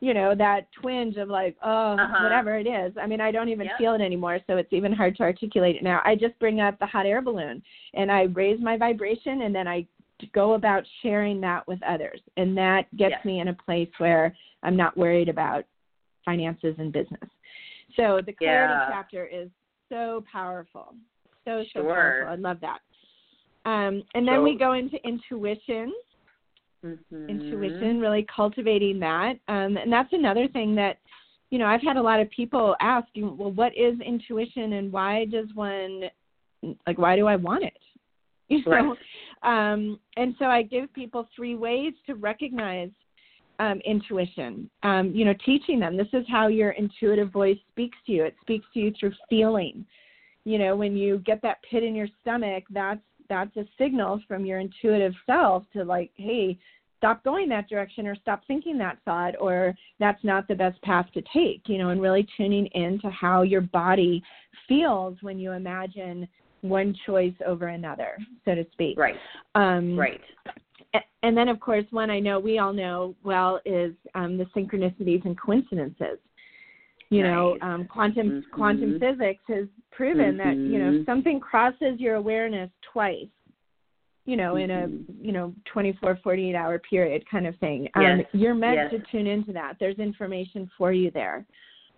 you 0.00 0.14
know, 0.14 0.34
that 0.34 0.68
twinge 0.80 1.16
of 1.16 1.28
like, 1.28 1.56
oh, 1.62 1.96
Uh-huh. 1.98 2.22
whatever 2.22 2.56
it 2.58 2.66
is. 2.66 2.92
I 3.00 3.06
mean, 3.06 3.20
I 3.20 3.30
don't 3.30 3.48
even 3.48 3.66
Yep. 3.66 3.78
feel 3.78 3.94
it 3.94 4.00
anymore, 4.00 4.38
so 4.46 4.56
it's 4.56 4.72
even 4.72 4.92
hard 4.92 5.16
to 5.16 5.22
articulate 5.22 5.76
it 5.76 5.82
now. 5.82 6.00
I 6.04 6.14
just 6.14 6.38
bring 6.38 6.60
up 6.60 6.78
the 6.78 6.86
hot 6.86 7.06
air 7.06 7.20
balloon 7.22 7.62
and 7.94 8.10
I 8.10 8.22
raise 8.24 8.60
my 8.60 8.76
vibration 8.76 9.42
and 9.42 9.54
then 9.54 9.66
I 9.68 9.86
go 10.32 10.54
about 10.54 10.84
sharing 11.02 11.40
that 11.42 11.66
with 11.66 11.82
others. 11.82 12.20
And 12.36 12.56
that 12.56 12.94
gets 12.96 13.12
Yes. 13.16 13.24
me 13.24 13.40
in 13.40 13.48
a 13.48 13.54
place 13.54 13.90
where 13.98 14.34
I'm 14.62 14.76
not 14.76 14.96
worried 14.96 15.28
about 15.28 15.64
finances 16.24 16.74
and 16.78 16.92
business. 16.92 17.28
So 17.96 18.20
the 18.24 18.32
clarity 18.32 18.74
Yeah. 18.74 18.88
chapter 18.90 19.26
is 19.26 19.50
so 19.88 20.24
powerful. 20.30 20.94
So, 21.44 21.62
so 21.64 21.68
Sure. 21.82 21.94
powerful. 21.94 22.32
I 22.32 22.36
love 22.36 22.60
that. 22.60 22.80
Um, 23.66 24.02
and 24.14 24.26
then 24.26 24.36
So- 24.36 24.42
we 24.42 24.56
go 24.56 24.72
into 24.72 25.02
intuition. 25.06 25.92
Mhm. 26.84 27.28
Intuition, 27.28 28.00
really 28.00 28.24
cultivating 28.24 28.98
that. 29.00 29.38
Um, 29.48 29.76
and 29.78 29.90
that's 29.92 30.12
another 30.12 30.48
thing 30.48 30.74
that, 30.74 30.98
you 31.50 31.58
know, 31.58 31.66
I've 31.66 31.80
had 31.82 31.96
a 31.96 32.02
lot 32.02 32.20
of 32.20 32.28
people 32.30 32.76
ask, 32.80 33.08
well, 33.16 33.52
what 33.52 33.74
is 33.76 33.98
intuition 34.00 34.74
and 34.74 34.92
why 34.92 35.24
does 35.26 35.52
one, 35.54 36.10
like, 36.86 36.98
why 36.98 37.16
do 37.16 37.26
I 37.26 37.36
want 37.36 37.64
it? 37.64 37.78
You 38.50 38.62
know? 38.66 38.96
Um, 39.42 39.98
and 40.16 40.34
so 40.38 40.46
I 40.46 40.62
give 40.62 40.92
people 40.92 41.28
three 41.34 41.54
ways 41.54 41.92
to 42.06 42.14
recognize 42.14 42.90
um, 43.58 43.80
intuition. 43.84 44.70
Um, 44.82 45.12
you 45.14 45.24
know, 45.24 45.34
teaching 45.44 45.80
them 45.80 45.96
this 45.96 46.08
is 46.12 46.24
how 46.28 46.48
your 46.48 46.70
intuitive 46.72 47.30
voice 47.30 47.58
speaks 47.70 47.96
to 48.06 48.12
you. 48.12 48.24
It 48.24 48.34
speaks 48.40 48.66
to 48.74 48.80
you 48.80 48.92
through 48.98 49.12
feeling. 49.28 49.86
You 50.44 50.58
know, 50.58 50.76
when 50.76 50.96
you 50.96 51.18
get 51.24 51.40
that 51.42 51.58
pit 51.70 51.82
in 51.82 51.94
your 51.94 52.08
stomach, 52.20 52.64
that's 52.70 53.00
that's 53.28 53.56
a 53.56 53.64
signal 53.78 54.20
from 54.28 54.44
your 54.44 54.58
intuitive 54.58 55.14
self 55.26 55.64
to 55.72 55.84
like, 55.84 56.10
hey, 56.16 56.58
stop 57.04 57.22
going 57.22 57.48
that 57.50 57.68
direction 57.68 58.06
or 58.06 58.16
stop 58.16 58.42
thinking 58.46 58.78
that 58.78 58.98
thought 59.04 59.34
or 59.38 59.74
that's 59.98 60.22
not 60.24 60.48
the 60.48 60.54
best 60.54 60.80
path 60.80 61.06
to 61.12 61.22
take 61.34 61.60
you 61.66 61.76
know 61.76 61.90
and 61.90 62.00
really 62.00 62.26
tuning 62.34 62.66
into 62.72 63.10
how 63.10 63.42
your 63.42 63.60
body 63.60 64.22
feels 64.66 65.14
when 65.20 65.38
you 65.38 65.52
imagine 65.52 66.26
one 66.64 66.96
choice 67.04 67.34
over 67.46 67.68
another 67.68 68.16
so 68.44 68.54
to 68.54 68.64
speak 68.72 68.98
right 68.98 69.16
um 69.54 69.96
right 69.98 70.20
and 71.22 71.36
then 71.36 71.48
of 71.48 71.60
course 71.60 71.84
one 71.90 72.10
i 72.10 72.18
know 72.18 72.38
we 72.40 72.58
all 72.58 72.72
know 72.72 73.14
well 73.22 73.60
is 73.66 73.92
um 74.14 74.38
the 74.38 74.44
synchronicities 74.56 75.24
and 75.26 75.38
coincidences 75.38 76.18
you 77.10 77.22
know 77.22 77.56
um 77.60 77.84
quantum 77.84 78.30
Mhm. 78.30 78.50
quantum 78.50 78.98
physics 78.98 79.42
has 79.48 79.66
proven 79.90 80.36
that 80.38 80.56
you 80.56 80.78
know 80.78 80.90
Mhm. 80.92 81.06
something 81.06 81.38
crosses 81.38 82.00
your 82.00 82.14
awareness 82.14 82.70
twice 82.92 83.28
you 84.24 84.36
know 84.36 84.56
in 84.56 84.70
a 84.70 84.88
Mhm. 84.88 85.04
you 85.20 85.32
know 85.32 85.54
24 85.66 86.16
48 86.16 86.54
hour 86.54 86.78
period 86.78 87.28
kind 87.28 87.46
of 87.46 87.54
thing 87.58 87.90
Yes. 87.96 88.20
um 88.32 88.40
you're 88.40 88.54
meant 88.54 88.76
Yes. 88.76 88.90
to 88.92 88.98
tune 89.10 89.26
into 89.26 89.52
that 89.52 89.76
there's 89.78 89.98
information 89.98 90.70
for 90.78 90.92
you 90.92 91.10
there 91.10 91.44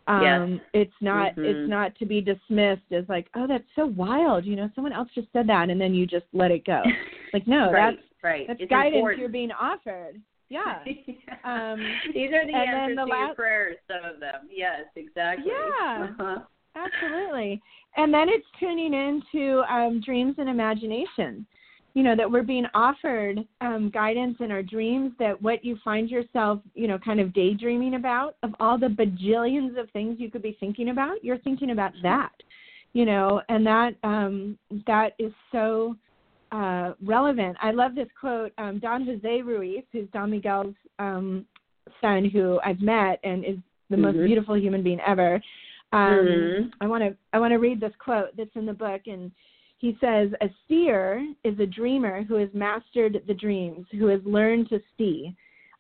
um 0.09 0.23
Yes. 0.23 0.61
it's 0.73 0.95
not 1.01 1.35
Mhm. 1.35 1.45
it's 1.45 1.69
not 1.69 1.95
to 1.97 2.07
be 2.07 2.21
dismissed 2.21 2.93
as 2.93 3.05
like 3.09 3.29
oh 3.35 3.47
that's 3.47 3.65
so 3.75 3.87
wild 3.87 4.45
you 4.45 4.57
know 4.57 4.71
someone 4.75 4.93
else 4.93 5.09
just 5.15 5.29
said 5.33 5.47
that 5.49 5.71
and 5.71 5.81
then 5.81 5.95
you 5.95 6.07
just 6.07 6.27
let 6.33 6.51
it 6.51 6.65
go 6.65 6.83
like 7.33 7.47
no 7.47 7.73
right, 7.73 7.97
that's 7.97 8.07
right. 8.23 8.47
that's 8.47 8.61
It's 8.61 8.71
guidance 8.71 8.97
important. 8.97 9.21
you're 9.21 9.29
being 9.29 9.53
offered 9.53 10.21
yeah 10.49 10.85
Um, 11.45 11.81
These 12.15 12.31
are 12.33 12.45
the 12.47 12.55
answers 12.55 12.97
the 12.97 13.05
to 13.05 13.17
your 13.17 13.35
prayers, 13.35 13.77
some 13.87 14.05
of 14.09 14.19
them. 14.21 14.49
Yes, 14.51 14.83
exactly. 14.97 15.53
Yeah. 15.53 16.09
Uh-huh. 16.21 16.39
Absolutely. 16.75 17.63
And 17.97 18.13
then 18.13 18.29
it's 18.29 18.47
tuning 18.59 18.93
into 18.93 19.63
um, 19.73 20.01
dreams 20.05 20.35
and 20.39 20.49
imagination. 20.49 21.47
You 21.97 22.03
know, 22.03 22.15
that 22.15 22.31
we're 22.31 22.43
being 22.43 22.67
offered 22.75 23.39
um, 23.63 23.91
guidance 23.93 24.37
in 24.41 24.53
our 24.53 24.63
dreams, 24.63 25.13
that 25.19 25.41
what 25.41 25.65
you 25.65 25.79
find 25.83 26.11
yourself, 26.11 26.61
you 26.75 26.89
know, 26.89 26.99
kind 26.99 27.21
of 27.21 27.33
daydreaming 27.33 27.95
about, 27.95 28.37
of 28.43 28.51
all 28.61 28.77
the 28.79 28.89
bajillions 28.89 29.81
of 29.81 29.91
things 29.93 30.17
you 30.21 30.31
could 30.31 30.43
be 30.43 30.59
thinking 30.61 30.91
about, 30.91 31.25
you're 31.25 31.39
thinking 31.39 31.71
about 31.71 31.93
that. 32.03 32.35
You 32.93 33.07
know, 33.07 33.41
and 33.49 33.67
that 33.67 33.95
um, 34.03 34.59
that 34.87 35.15
is 35.19 35.33
so 35.51 35.97
uh, 36.53 36.93
relevant. 37.03 37.57
I 37.63 37.71
love 37.71 37.95
this 37.95 38.09
quote. 38.21 38.53
Um, 38.59 38.79
Don 38.79 39.07
Jose 39.07 39.41
Ruiz, 39.41 39.85
who's 39.91 40.09
Don 40.13 40.31
Miguel's 40.31 40.75
um, 40.99 41.47
son, 42.03 42.29
who 42.31 42.61
I've 42.63 42.83
met 42.83 43.21
and 43.25 43.43
is 43.43 43.57
the 43.89 43.97
most 43.97 44.17
Mhm. 44.17 44.27
beautiful 44.27 44.57
human 44.59 44.83
being 44.83 45.01
ever. 45.01 45.41
Um, 45.93 46.27
Mhm. 46.27 46.73
I 46.83 46.87
want 46.89 47.05
to 47.05 47.17
I 47.33 47.39
want 47.39 47.53
to 47.53 47.59
read 47.59 47.81
this 47.81 47.97
quote 47.97 48.37
that's 48.37 48.55
in 48.55 48.67
the 48.67 48.75
book, 48.75 49.03
and 49.07 49.33
he 49.79 49.97
says, 50.01 50.33
"A 50.41 50.49
seer 50.67 51.27
is 51.45 51.59
a 51.59 51.67
dreamer 51.67 52.23
who 52.23 52.35
has 52.37 52.53
mastered 52.55 53.23
the 53.27 53.35
dreams, 53.35 53.87
who 53.93 54.07
has 54.07 54.25
learned 54.25 54.69
to 54.71 54.81
see. 54.97 55.35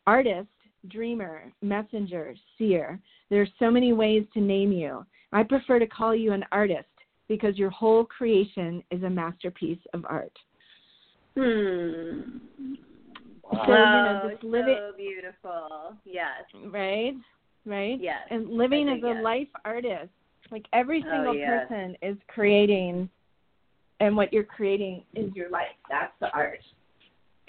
Artist, 0.07 0.49
dreamer, 0.89 1.53
messenger, 1.63 2.35
seer. 2.57 3.01
There 3.31 3.43
are 3.43 3.49
so 3.59 3.71
many 3.71 3.93
ways 3.93 4.27
to 4.35 4.41
name 4.41 4.71
you. 4.73 5.05
I 5.33 5.43
prefer 5.43 5.79
to 5.79 5.87
call 5.87 6.15
you 6.15 6.33
an 6.33 6.45
artist 6.53 6.89
because 7.29 7.59
your 7.59 7.71
whole 7.71 8.05
creation 8.05 8.83
is 8.91 9.03
a 9.03 9.11
masterpiece 9.11 9.85
of 9.95 10.05
art." 10.09 10.39
Hmm. 11.35 12.39
So, 13.67 13.73
you 13.73 14.03
know, 14.03 14.21
Oh, 14.25 14.31
just 14.31 14.45
live 14.45 14.69
it- 14.69 14.79
so 14.79 14.93
beautiful. 14.97 15.97
Yes. 16.05 16.45
Right? 16.55 17.17
Right? 17.65 17.99
Yes. 18.01 18.27
And 18.31 18.49
living 18.51 18.89
as 18.89 19.03
a 19.03 19.09
yes. 19.09 19.23
life 19.23 19.49
artist, 19.65 20.13
like 20.51 20.67
every 20.73 21.03
Oh, 21.07 21.11
single 21.11 21.35
yes. 21.35 21.67
person 21.69 21.97
is 22.03 22.17
creating, 22.29 23.09
and 24.01 24.17
what 24.17 24.33
you're 24.33 24.45
creating 24.45 25.03
is 25.15 25.35
your 25.35 25.51
life. 25.51 25.67
That's 25.89 26.13
the 26.21 26.31
art. 26.33 26.61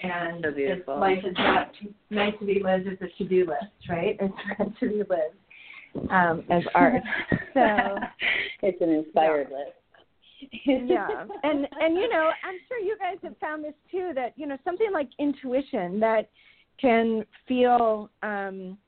And 0.00 0.44
So. 0.44 0.78
It's, 0.78 0.88
life 0.88 1.24
is 1.24 1.34
not 1.36 1.72
meant 2.10 2.38
to 2.38 2.46
be 2.46 2.62
lived 2.62 2.86
as 2.86 2.98
a 3.00 3.08
to-do 3.18 3.40
list, 3.46 3.88
right? 3.88 4.16
It's 4.20 4.34
meant 4.58 4.78
to 4.78 4.88
be 4.88 4.96
lived 4.98 6.10
um, 6.10 6.44
as 6.50 6.62
art. 6.74 7.02
So 7.54 7.96
it's 8.62 8.80
an 8.80 8.90
inspired 8.90 9.48
list. 9.50 9.72
yeah 10.64 11.24
and 11.42 11.66
and 11.80 11.96
you 11.96 12.08
know 12.08 12.30
i'm 12.44 12.54
sure 12.68 12.78
you 12.78 12.96
guys 13.00 13.16
have 13.24 13.36
found 13.38 13.64
this 13.64 13.74
too 13.90 14.12
that 14.14 14.32
you 14.36 14.46
know 14.46 14.56
something 14.64 14.92
like 14.92 15.08
intuition 15.18 15.98
that 15.98 16.30
can 16.80 17.24
feel 17.48 18.08
um 18.22 18.78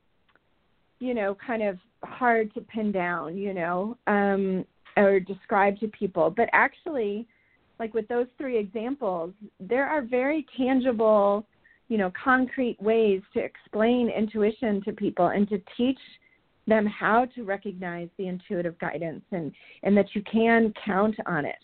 you 1.01 1.13
know 1.13 1.37
kind 1.45 1.65
of 1.65 1.77
hard 2.05 2.55
to 2.55 2.61
pin 2.61 2.93
down 2.93 3.37
you 3.37 3.53
know 3.53 3.97
um 4.07 4.65
or 4.97 5.19
describe 5.19 5.77
to 5.81 5.89
people 5.89 6.33
but 6.37 6.49
actually 6.53 7.27
like 7.81 7.93
with 7.95 8.07
those 8.07 8.27
three 8.39 8.57
examples 8.57 9.33
there 9.59 9.87
are 9.87 10.03
very 10.03 10.47
tangible 10.57 11.45
you 11.89 11.99
know 11.99 12.13
concrete 12.23 12.77
ways 12.81 13.21
to 13.35 13.41
explain 13.41 14.09
intuition 14.09 14.81
to 14.85 14.93
people 14.93 15.29
and 15.29 15.49
to 15.49 15.61
teach 15.77 15.99
them 16.71 16.87
how 16.87 17.27
to 17.35 17.43
recognize 17.43 18.09
the 18.17 18.29
intuitive 18.29 18.79
guidance 18.79 19.25
and 19.33 19.53
and 19.83 19.97
that 19.97 20.07
you 20.15 20.23
can 20.31 20.73
count 20.85 21.17
on 21.27 21.45
it. 21.45 21.59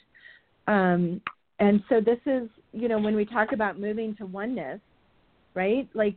Um, 0.66 1.20
and 1.58 1.82
so 1.88 2.00
this 2.00 2.18
is, 2.26 2.50
you 2.72 2.88
know, 2.88 2.98
when 2.98 3.14
we 3.14 3.24
talk 3.24 3.52
about 3.52 3.80
moving 3.80 4.14
to 4.16 4.26
oneness, 4.26 4.80
right? 5.54 5.88
Like 5.94 6.16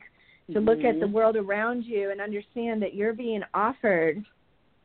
to 0.52 0.60
look 0.60 0.84
at 0.84 1.00
the 1.00 1.06
Mhm. 1.06 1.12
world 1.12 1.36
around 1.38 1.86
you 1.86 2.10
and 2.10 2.20
understand 2.20 2.82
that 2.82 2.96
you're 2.96 3.14
being 3.14 3.44
offered 3.54 4.26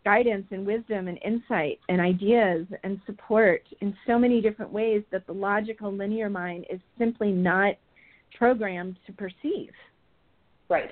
guidance 0.04 0.46
and 0.50 0.66
wisdom 0.66 1.08
and 1.08 1.18
insight 1.24 1.80
and 1.88 2.00
ideas 2.00 2.66
and 2.82 3.00
support 3.06 3.62
in 3.80 3.96
so 4.06 4.18
many 4.18 4.40
different 4.40 4.70
ways 4.72 5.02
that 5.10 5.26
the 5.26 5.32
logical 5.32 5.92
linear 5.92 6.28
mind 6.28 6.66
is 6.70 6.80
simply 6.98 7.32
not 7.32 7.74
programmed 8.36 8.96
to 9.06 9.12
perceive. 9.12 9.70
Right. 10.68 10.90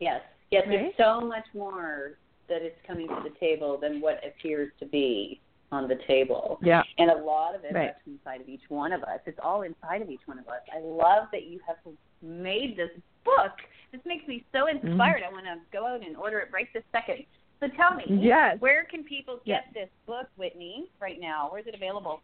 Yes. 0.00 0.20
Yes, 0.50 0.64
there's 0.68 0.92
so 0.98 1.20
much 1.20 1.44
more 1.54 2.18
that 2.48 2.62
is 2.62 2.72
coming 2.86 3.08
to 3.08 3.20
the 3.24 3.34
table 3.40 3.78
than 3.80 4.00
what 4.00 4.20
appears 4.26 4.70
to 4.78 4.86
be 4.86 5.40
on 5.72 5.88
the 5.88 5.96
table. 6.06 6.58
Yeah. 6.62 6.82
And 6.98 7.10
a 7.10 7.16
lot 7.16 7.54
of 7.54 7.64
it 7.64 7.72
Right. 7.74 7.90
is 7.90 7.96
inside 8.06 8.40
of 8.40 8.48
each 8.48 8.68
one 8.68 8.92
of 8.92 9.02
us. 9.02 9.20
It's 9.26 9.38
all 9.42 9.62
inside 9.62 10.02
of 10.02 10.10
each 10.10 10.20
one 10.26 10.38
of 10.38 10.46
us. 10.48 10.60
I 10.72 10.80
love 10.80 11.28
that 11.32 11.44
you 11.44 11.58
have 11.66 11.76
made 12.22 12.76
this 12.76 12.90
book. 13.24 13.52
This 13.90 14.00
makes 14.04 14.28
me 14.28 14.44
so 14.52 14.66
Mm-hmm. 14.66 14.86
inspired. 14.86 15.22
I 15.22 15.32
want 15.32 15.46
to 15.46 15.56
go 15.72 15.86
out 15.86 16.06
and 16.06 16.16
order 16.16 16.38
it 16.40 16.48
right 16.52 16.68
this 16.74 16.84
second. 16.92 17.24
So 17.60 17.68
tell 17.76 17.94
me, 17.94 18.04
Yes. 18.08 18.60
where 18.60 18.84
can 18.84 19.04
people 19.04 19.36
get 19.44 19.64
Yes. 19.64 19.74
this 19.74 19.90
book, 20.06 20.28
Whitney, 20.36 20.90
right 21.00 21.18
now? 21.20 21.48
Where's 21.50 21.66
it 21.66 21.74
available? 21.74 22.22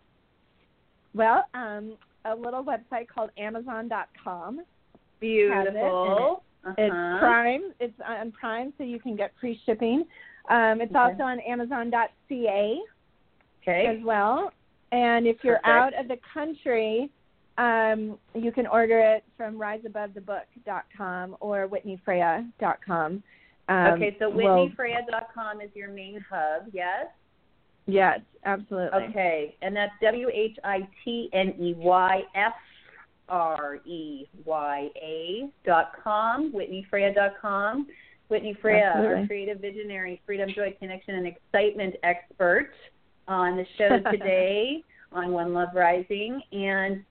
Well, 1.15 1.47
um, 1.55 1.97
a 2.25 2.35
little 2.35 2.63
website 2.63 3.09
called 3.09 3.31
Amazon.com. 3.37 4.65
Beautiful. 5.19 6.45
It's 6.77 6.93
Uh-huh. 6.93 7.19
Prime. 7.19 7.75
It's 7.81 7.99
on 8.01 8.33
Prime, 8.33 8.73
so 8.77 8.85
you 8.85 9.01
can 9.01 9.17
get 9.17 9.35
free 9.37 9.55
shipping. 9.65 10.07
Um, 10.49 10.81
it's 10.81 10.95
Okay. 10.95 10.99
also 10.99 11.23
on 11.23 11.41
Amazon.ca 11.41 12.83
Okay. 13.63 13.87
as 13.87 14.03
well. 14.03 14.53
And 14.93 15.27
if 15.27 15.43
you're 15.45 15.57
Perfect. 15.57 15.69
out 15.69 15.95
of 15.95 16.09
the 16.09 16.17
country, 16.19 17.11
um, 17.59 18.19
you 18.35 18.53
can 18.53 18.67
order 18.67 18.99
it 18.99 19.25
from 19.37 19.57
riseabovethebook.com 19.59 21.37
or 21.41 21.69
whitneyfreya.com. 21.69 23.23
Um, 23.71 23.95
okay, 23.95 24.17
so 24.19 24.29
we'll- 24.29 24.69
whitneyfreya.com 24.69 25.61
is 25.61 25.71
your 25.75 25.89
main 25.89 26.23
hub, 26.29 26.65
yes? 26.73 27.07
Yes, 27.87 28.21
absolutely. 28.45 28.99
Okay, 29.09 29.57
and 29.63 29.75
that's 29.75 29.93
W 30.03 30.29
H 30.33 30.59
I 30.65 30.87
T 31.05 31.31
N 31.33 31.55
E 31.59 31.75
Y 31.75 32.23
F 32.35 32.53
R 33.29 33.77
E 33.87 34.27
Y 34.45 34.91
A 34.97 35.51
dot 35.65 35.93
com, 36.03 36.53
WhitneyFreya 36.53 37.15
dot 37.15 37.35
com. 37.41 37.87
Whitney 38.29 38.57
Freya, 38.63 38.93
our 38.95 39.27
creative 39.27 39.59
visionary, 39.59 40.23
freedom, 40.25 40.49
joy, 40.55 40.75
connection, 40.79 41.17
and 41.17 41.27
excitement 41.27 41.97
expert 42.05 42.71
on 43.27 43.57
the 43.57 43.67
show 43.77 43.99
today 44.11 44.85
on 45.11 45.33
One 45.33 45.53
Love 45.53 45.71
Rising. 45.75 46.41
And 46.53 47.05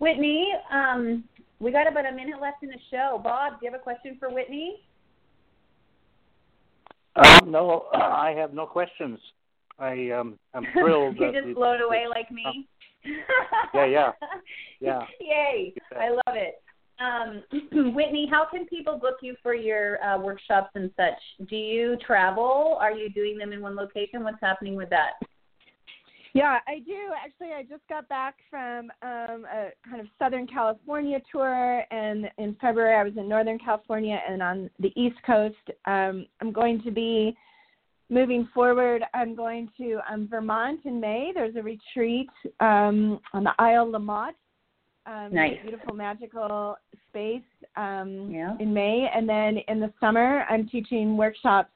Whitney, 0.00 0.52
um, 0.72 1.22
we 1.60 1.70
got 1.70 1.86
about 1.86 2.06
a 2.06 2.12
minute 2.12 2.40
left 2.40 2.64
in 2.64 2.70
the 2.70 2.78
show. 2.90 3.20
Bob, 3.22 3.60
do 3.60 3.66
you 3.66 3.70
have 3.72 3.80
a 3.80 3.82
question 3.82 4.16
for 4.18 4.30
Whitney? 4.30 4.80
Um, 7.16 7.50
no, 7.50 7.86
I 7.92 8.34
have 8.36 8.54
no 8.54 8.66
questions. 8.66 9.18
I 9.78 10.10
um, 10.10 10.38
I'm 10.52 10.64
thrilled. 10.72 11.16
You're 11.18 11.32
just 11.32 11.48
it- 11.48 11.54
blown 11.54 11.80
away 11.80 12.06
like 12.08 12.30
me. 12.30 12.68
Yeah, 13.74 13.86
yeah. 13.86 14.12
Yeah. 14.80 15.02
Yay! 15.18 15.72
I 15.96 16.10
love 16.10 16.36
it. 16.36 16.62
Um, 17.00 17.42
Whitney, 17.94 18.28
how 18.30 18.44
can 18.50 18.66
people 18.66 18.98
book 18.98 19.16
you 19.22 19.34
for 19.42 19.54
your 19.54 20.02
uh, 20.04 20.18
workshops 20.18 20.70
and 20.74 20.90
such? 20.96 21.48
Do 21.48 21.56
you 21.56 21.96
travel? 22.06 22.76
Are 22.80 22.92
you 22.92 23.08
doing 23.08 23.38
them 23.38 23.52
in 23.52 23.62
one 23.62 23.76
location? 23.76 24.24
What's 24.24 24.40
happening 24.42 24.74
with 24.74 24.90
that? 24.90 25.12
Yeah, 26.34 26.58
I 26.66 26.80
do. 26.80 27.12
Actually, 27.24 27.52
I 27.52 27.62
just 27.62 27.86
got 27.88 28.08
back 28.08 28.34
from 28.50 28.90
um, 29.02 29.46
a 29.46 29.70
kind 29.88 30.00
of 30.00 30.08
Southern 30.18 30.48
California 30.48 31.20
tour, 31.30 31.84
and 31.92 32.28
in 32.38 32.56
February 32.60 32.96
I 32.96 33.04
was 33.04 33.12
in 33.16 33.28
Northern 33.28 33.58
California 33.58 34.20
and 34.28 34.42
on 34.42 34.68
the 34.80 34.92
East 35.00 35.16
Coast. 35.24 35.54
Um, 35.86 36.26
I'm 36.40 36.52
going 36.52 36.82
to 36.82 36.90
be 36.90 37.36
moving 38.10 38.48
forward. 38.52 39.04
I'm 39.14 39.36
going 39.36 39.70
to 39.78 40.00
um, 40.10 40.26
Vermont 40.28 40.80
in 40.84 41.00
May. 41.00 41.30
There's 41.32 41.54
a 41.54 41.62
retreat 41.62 42.30
um, 42.58 43.20
on 43.32 43.44
the 43.44 43.52
Isle 43.60 43.92
La 43.92 44.00
Motte 44.00 44.34
um, 45.06 45.28
Nice. 45.32 45.58
beautiful, 45.62 45.94
magical 45.94 46.76
space 47.08 47.42
um, 47.76 48.30
Yeah. 48.30 48.56
in 48.58 48.72
May, 48.72 49.08
and 49.14 49.28
then 49.28 49.58
in 49.68 49.80
the 49.80 49.92
summer, 50.00 50.44
I'm 50.48 50.68
teaching 50.68 51.16
workshops. 51.16 51.70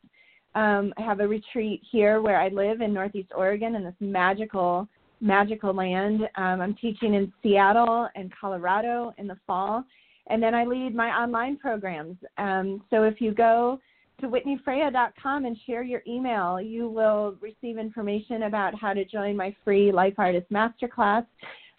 Um, 0.58 0.92
I 0.96 1.02
have 1.02 1.20
a 1.20 1.28
retreat 1.28 1.80
here 1.88 2.20
where 2.20 2.40
I 2.40 2.48
live 2.48 2.80
in 2.80 2.92
Northeast 2.92 3.30
Oregon 3.36 3.76
in 3.76 3.84
this 3.84 3.94
magical, 4.00 4.88
magical 5.20 5.72
land. 5.72 6.22
Um, 6.34 6.60
I'm 6.60 6.74
teaching 6.74 7.14
in 7.14 7.32
Seattle 7.44 8.08
and 8.16 8.32
Colorado 8.40 9.14
in 9.18 9.28
the 9.28 9.36
fall, 9.46 9.84
and 10.26 10.42
then 10.42 10.56
I 10.56 10.64
lead 10.64 10.96
my 10.96 11.10
online 11.10 11.58
programs. 11.58 12.16
Um, 12.38 12.82
so 12.90 13.04
if 13.04 13.20
you 13.20 13.32
go 13.32 13.78
to 14.20 14.26
whitneyfreya.com 14.26 15.44
and 15.44 15.56
share 15.64 15.84
your 15.84 16.02
email, 16.08 16.60
you 16.60 16.88
will 16.88 17.36
receive 17.40 17.78
information 17.78 18.42
about 18.42 18.74
how 18.74 18.92
to 18.92 19.04
join 19.04 19.36
my 19.36 19.54
free 19.64 19.92
Life 19.92 20.14
Artist 20.18 20.50
Masterclass. 20.50 21.24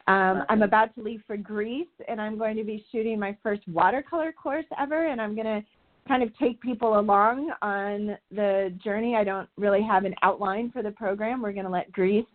Um, 0.08 0.44
I'm 0.48 0.62
about 0.62 0.96
to 0.96 1.04
leave 1.04 1.22
for 1.28 1.36
Greece, 1.36 1.88
and 2.08 2.22
I'm 2.22 2.38
going 2.38 2.56
to 2.56 2.64
be 2.64 2.86
shooting 2.94 3.20
my 3.20 3.36
first 3.44 3.68
watercolor 3.68 4.32
course 4.32 4.66
ever, 4.80 5.08
and 5.08 5.20
I'm 5.20 5.36
going 5.36 5.48
to 5.48 5.66
kind 6.10 6.24
of 6.24 6.38
take 6.38 6.60
people 6.60 7.00
along 7.00 7.52
on 7.62 8.18
the 8.32 8.74
journey. 8.84 9.16
I 9.16 9.24
don't 9.24 9.48
really 9.58 9.84
have 9.84 10.04
an 10.04 10.16
outline 10.24 10.72
for 10.72 10.82
the 10.82 10.92
program. 10.92 11.42
We're 11.42 11.54
going 11.54 11.66
to 11.66 11.72
let 11.72 11.92
Greece 11.92 12.26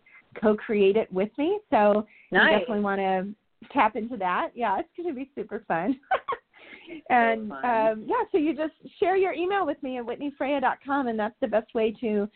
co-create 0.40 0.96
it 0.96 1.12
with 1.12 1.30
me, 1.36 1.58
so 1.70 2.06
you 2.30 2.38
definitely 2.38 2.80
want 2.80 3.00
to 3.00 3.28
tap 3.72 3.96
into 3.96 4.16
that. 4.16 4.50
Yeah, 4.54 4.78
it's 4.78 4.88
going 4.96 5.08
to 5.08 5.14
be 5.14 5.28
super 5.34 5.64
fun. 5.66 5.98
and 7.10 7.48
fun. 7.48 7.64
um, 7.64 8.04
yeah, 8.06 8.22
so 8.30 8.38
you 8.38 8.54
just 8.54 8.74
share 9.00 9.16
your 9.16 9.32
email 9.32 9.66
with 9.66 9.82
me 9.82 9.98
at 9.98 10.04
whitneyfreya.com, 10.04 11.08
and 11.08 11.18
that's 11.18 11.36
the 11.40 11.48
best 11.48 11.74
way 11.74 11.94
to 12.00 12.28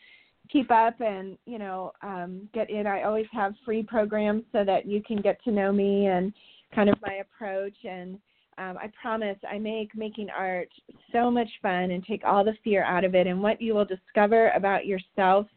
keep 0.51 0.71
up 0.71 0.99
and 0.99 1.37
you 1.45 1.59
know 1.59 1.93
um, 2.01 2.49
get 2.53 2.69
in. 2.69 2.85
I 2.87 3.03
always 3.03 3.27
have 3.31 3.53
free 3.63 3.83
programs 3.83 4.43
so 4.51 4.65
that 4.65 4.85
you 4.85 5.01
can 5.01 5.21
get 5.21 5.41
to 5.43 5.51
know 5.51 5.71
me 5.71 6.07
and 6.07 6.33
kind 6.73 6.89
of 6.89 6.95
my 7.01 7.15
approach. 7.15 7.75
And 7.83 8.19
um, 8.59 8.77
I 8.77 8.91
promise 9.01 9.37
I 9.49 9.57
make 9.57 9.95
making 9.95 10.29
art 10.29 10.69
so 11.13 11.31
much 11.31 11.47
fun 11.61 11.91
and 11.91 12.05
take 12.05 12.23
all 12.25 12.43
the 12.43 12.55
fear 12.63 12.83
out 12.83 13.05
of 13.05 13.15
it. 13.15 13.25
And 13.25 13.41
what 13.41 13.61
you 13.61 13.73
will 13.73 13.85
discover 13.85 14.49
about 14.49 14.85
yourself 14.85 15.47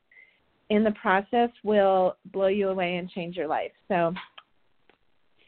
in 0.71 0.85
the 0.85 0.93
process 0.93 1.51
will 1.65 2.17
blow 2.27 2.47
you 2.47 2.69
away 2.69 2.97
and 2.97 3.11
change 3.11 3.37
your 3.37 3.49
life. 3.49 3.73
So 3.89 4.15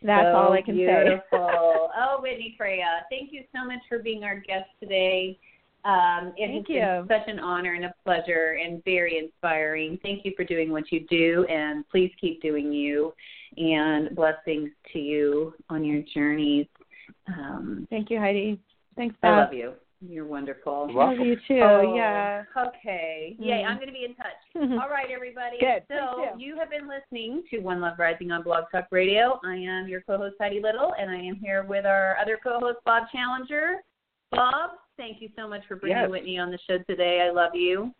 that's 0.02 0.26
So 0.26 0.36
all 0.36 0.52
I 0.52 0.62
can 0.62 0.74
beautiful. 0.74 1.20
say. 1.30 1.30
oh, 1.32 2.18
Whitney 2.20 2.54
Freya, 2.58 3.04
thank 3.08 3.32
you 3.32 3.44
so 3.54 3.64
much 3.64 3.80
for 3.88 4.00
being 4.00 4.24
our 4.24 4.40
guest 4.40 4.68
today. 4.80 5.38
Um, 5.84 6.32
it 6.38 6.46
Thank 6.48 6.68
has 6.68 6.74
you. 6.74 7.06
been 7.06 7.20
such 7.20 7.28
an 7.28 7.38
honor 7.38 7.74
and 7.74 7.84
a 7.84 7.94
pleasure 8.04 8.56
and 8.62 8.82
very 8.84 9.18
inspiring. 9.18 9.98
Thank 10.02 10.24
you 10.24 10.32
for 10.34 10.42
doing 10.42 10.72
what 10.72 10.90
you 10.90 11.06
do, 11.10 11.44
and 11.50 11.86
please 11.90 12.10
keep 12.18 12.40
doing 12.40 12.72
you. 12.72 13.12
And 13.56 14.16
blessings 14.16 14.70
to 14.92 14.98
you 14.98 15.54
on 15.68 15.84
your 15.84 16.02
journeys. 16.12 16.66
Um, 17.28 17.86
Thank 17.90 18.10
you, 18.10 18.18
Heidi. 18.18 18.60
Thanks, 18.96 19.16
I 19.22 19.30
love 19.30 19.52
you. 19.52 19.72
You're 20.06 20.26
wonderful. 20.26 20.88
You're 20.90 21.06
Love 21.06 21.18
you 21.18 21.36
too. 21.48 21.60
Oh, 21.62 21.94
Yeah. 21.96 22.44
Okay. 22.56 23.36
Yay, 23.38 23.62
Mm. 23.62 23.66
I'm 23.66 23.76
going 23.76 23.88
to 23.88 23.92
be 23.92 24.04
in 24.04 24.14
touch. 24.14 24.34
All 24.82 24.90
right, 24.90 25.10
everybody. 25.10 25.58
Good. 25.58 25.84
So 25.88 26.36
you 26.36 26.56
have 26.58 26.68
been 26.70 26.86
listening 26.88 27.42
to 27.50 27.60
One 27.60 27.80
Love 27.80 27.98
Rising 27.98 28.30
on 28.30 28.42
Blog 28.42 28.64
Talk 28.70 28.86
Radio. 28.90 29.40
I 29.44 29.54
am 29.56 29.88
your 29.88 30.02
co-host 30.02 30.36
Heidi 30.38 30.60
Little, 30.60 30.92
and 30.98 31.10
I 31.10 31.16
am 31.16 31.36
here 31.36 31.64
with 31.64 31.86
our 31.86 32.16
other 32.20 32.38
co-host 32.42 32.78
Bob 32.84 33.04
Challenger. 33.10 33.76
Bob, 34.30 34.72
thank 34.98 35.22
you 35.22 35.30
so 35.36 35.48
much 35.48 35.62
for 35.66 35.76
bringing 35.76 35.98
Yes. 35.98 36.10
Whitney 36.10 36.38
on 36.38 36.50
the 36.50 36.58
show 36.68 36.78
today. 36.88 37.22
I 37.26 37.30
love 37.30 37.54
you. 37.54 37.92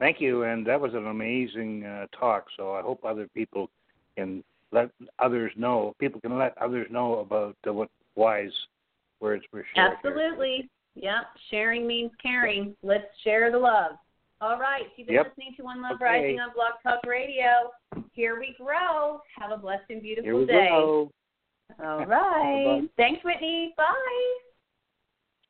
Thank 0.00 0.20
you, 0.20 0.42
and 0.42 0.66
that 0.66 0.80
was 0.80 0.94
an 0.94 1.06
amazing 1.06 1.84
uh, 1.84 2.06
talk. 2.18 2.46
So 2.56 2.72
I 2.72 2.82
hope 2.82 3.04
other 3.04 3.28
people 3.34 3.70
can 4.16 4.42
let 4.72 4.90
others 5.18 5.52
know. 5.56 5.94
People 5.98 6.20
can 6.20 6.38
let 6.38 6.56
others 6.58 6.88
know 6.90 7.20
about 7.20 7.56
uh, 7.68 7.72
what 7.72 7.88
wise 8.16 8.50
words 9.20 9.44
were 9.52 9.64
shared. 9.74 9.92
here. 10.02 10.10
Absolutely. 10.12 10.68
Yep. 10.94 11.22
Sharing 11.50 11.86
means 11.86 12.10
caring. 12.20 12.74
Let's 12.82 13.04
share 13.24 13.50
the 13.50 13.58
love. 13.58 13.92
All 14.40 14.58
right. 14.58 14.82
You've 14.96 15.06
been 15.06 15.14
Yep. 15.16 15.26
listening 15.28 15.54
to 15.56 15.62
One 15.62 15.80
Love 15.82 15.92
Okay. 15.92 16.04
Rising 16.04 16.40
on 16.40 16.50
Blog 16.54 16.72
Talk 16.82 17.04
Radio. 17.06 17.70
Here 18.12 18.38
we 18.38 18.54
grow. 18.58 19.20
Have 19.38 19.52
a 19.52 19.56
blessed 19.56 19.84
and 19.90 20.02
beautiful 20.02 20.24
Here 20.24 20.36
we 20.36 20.46
day. 20.46 20.68
go. 20.68 21.10
All 21.82 22.04
right. 22.06 22.82
Thanks, 22.96 23.22
Whitney. 23.24 23.72
Bye. 23.76 24.34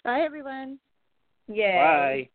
Bye, 0.04 0.20
everyone. 0.20 0.78
Yay. 1.48 1.74
Bye. 1.74 2.28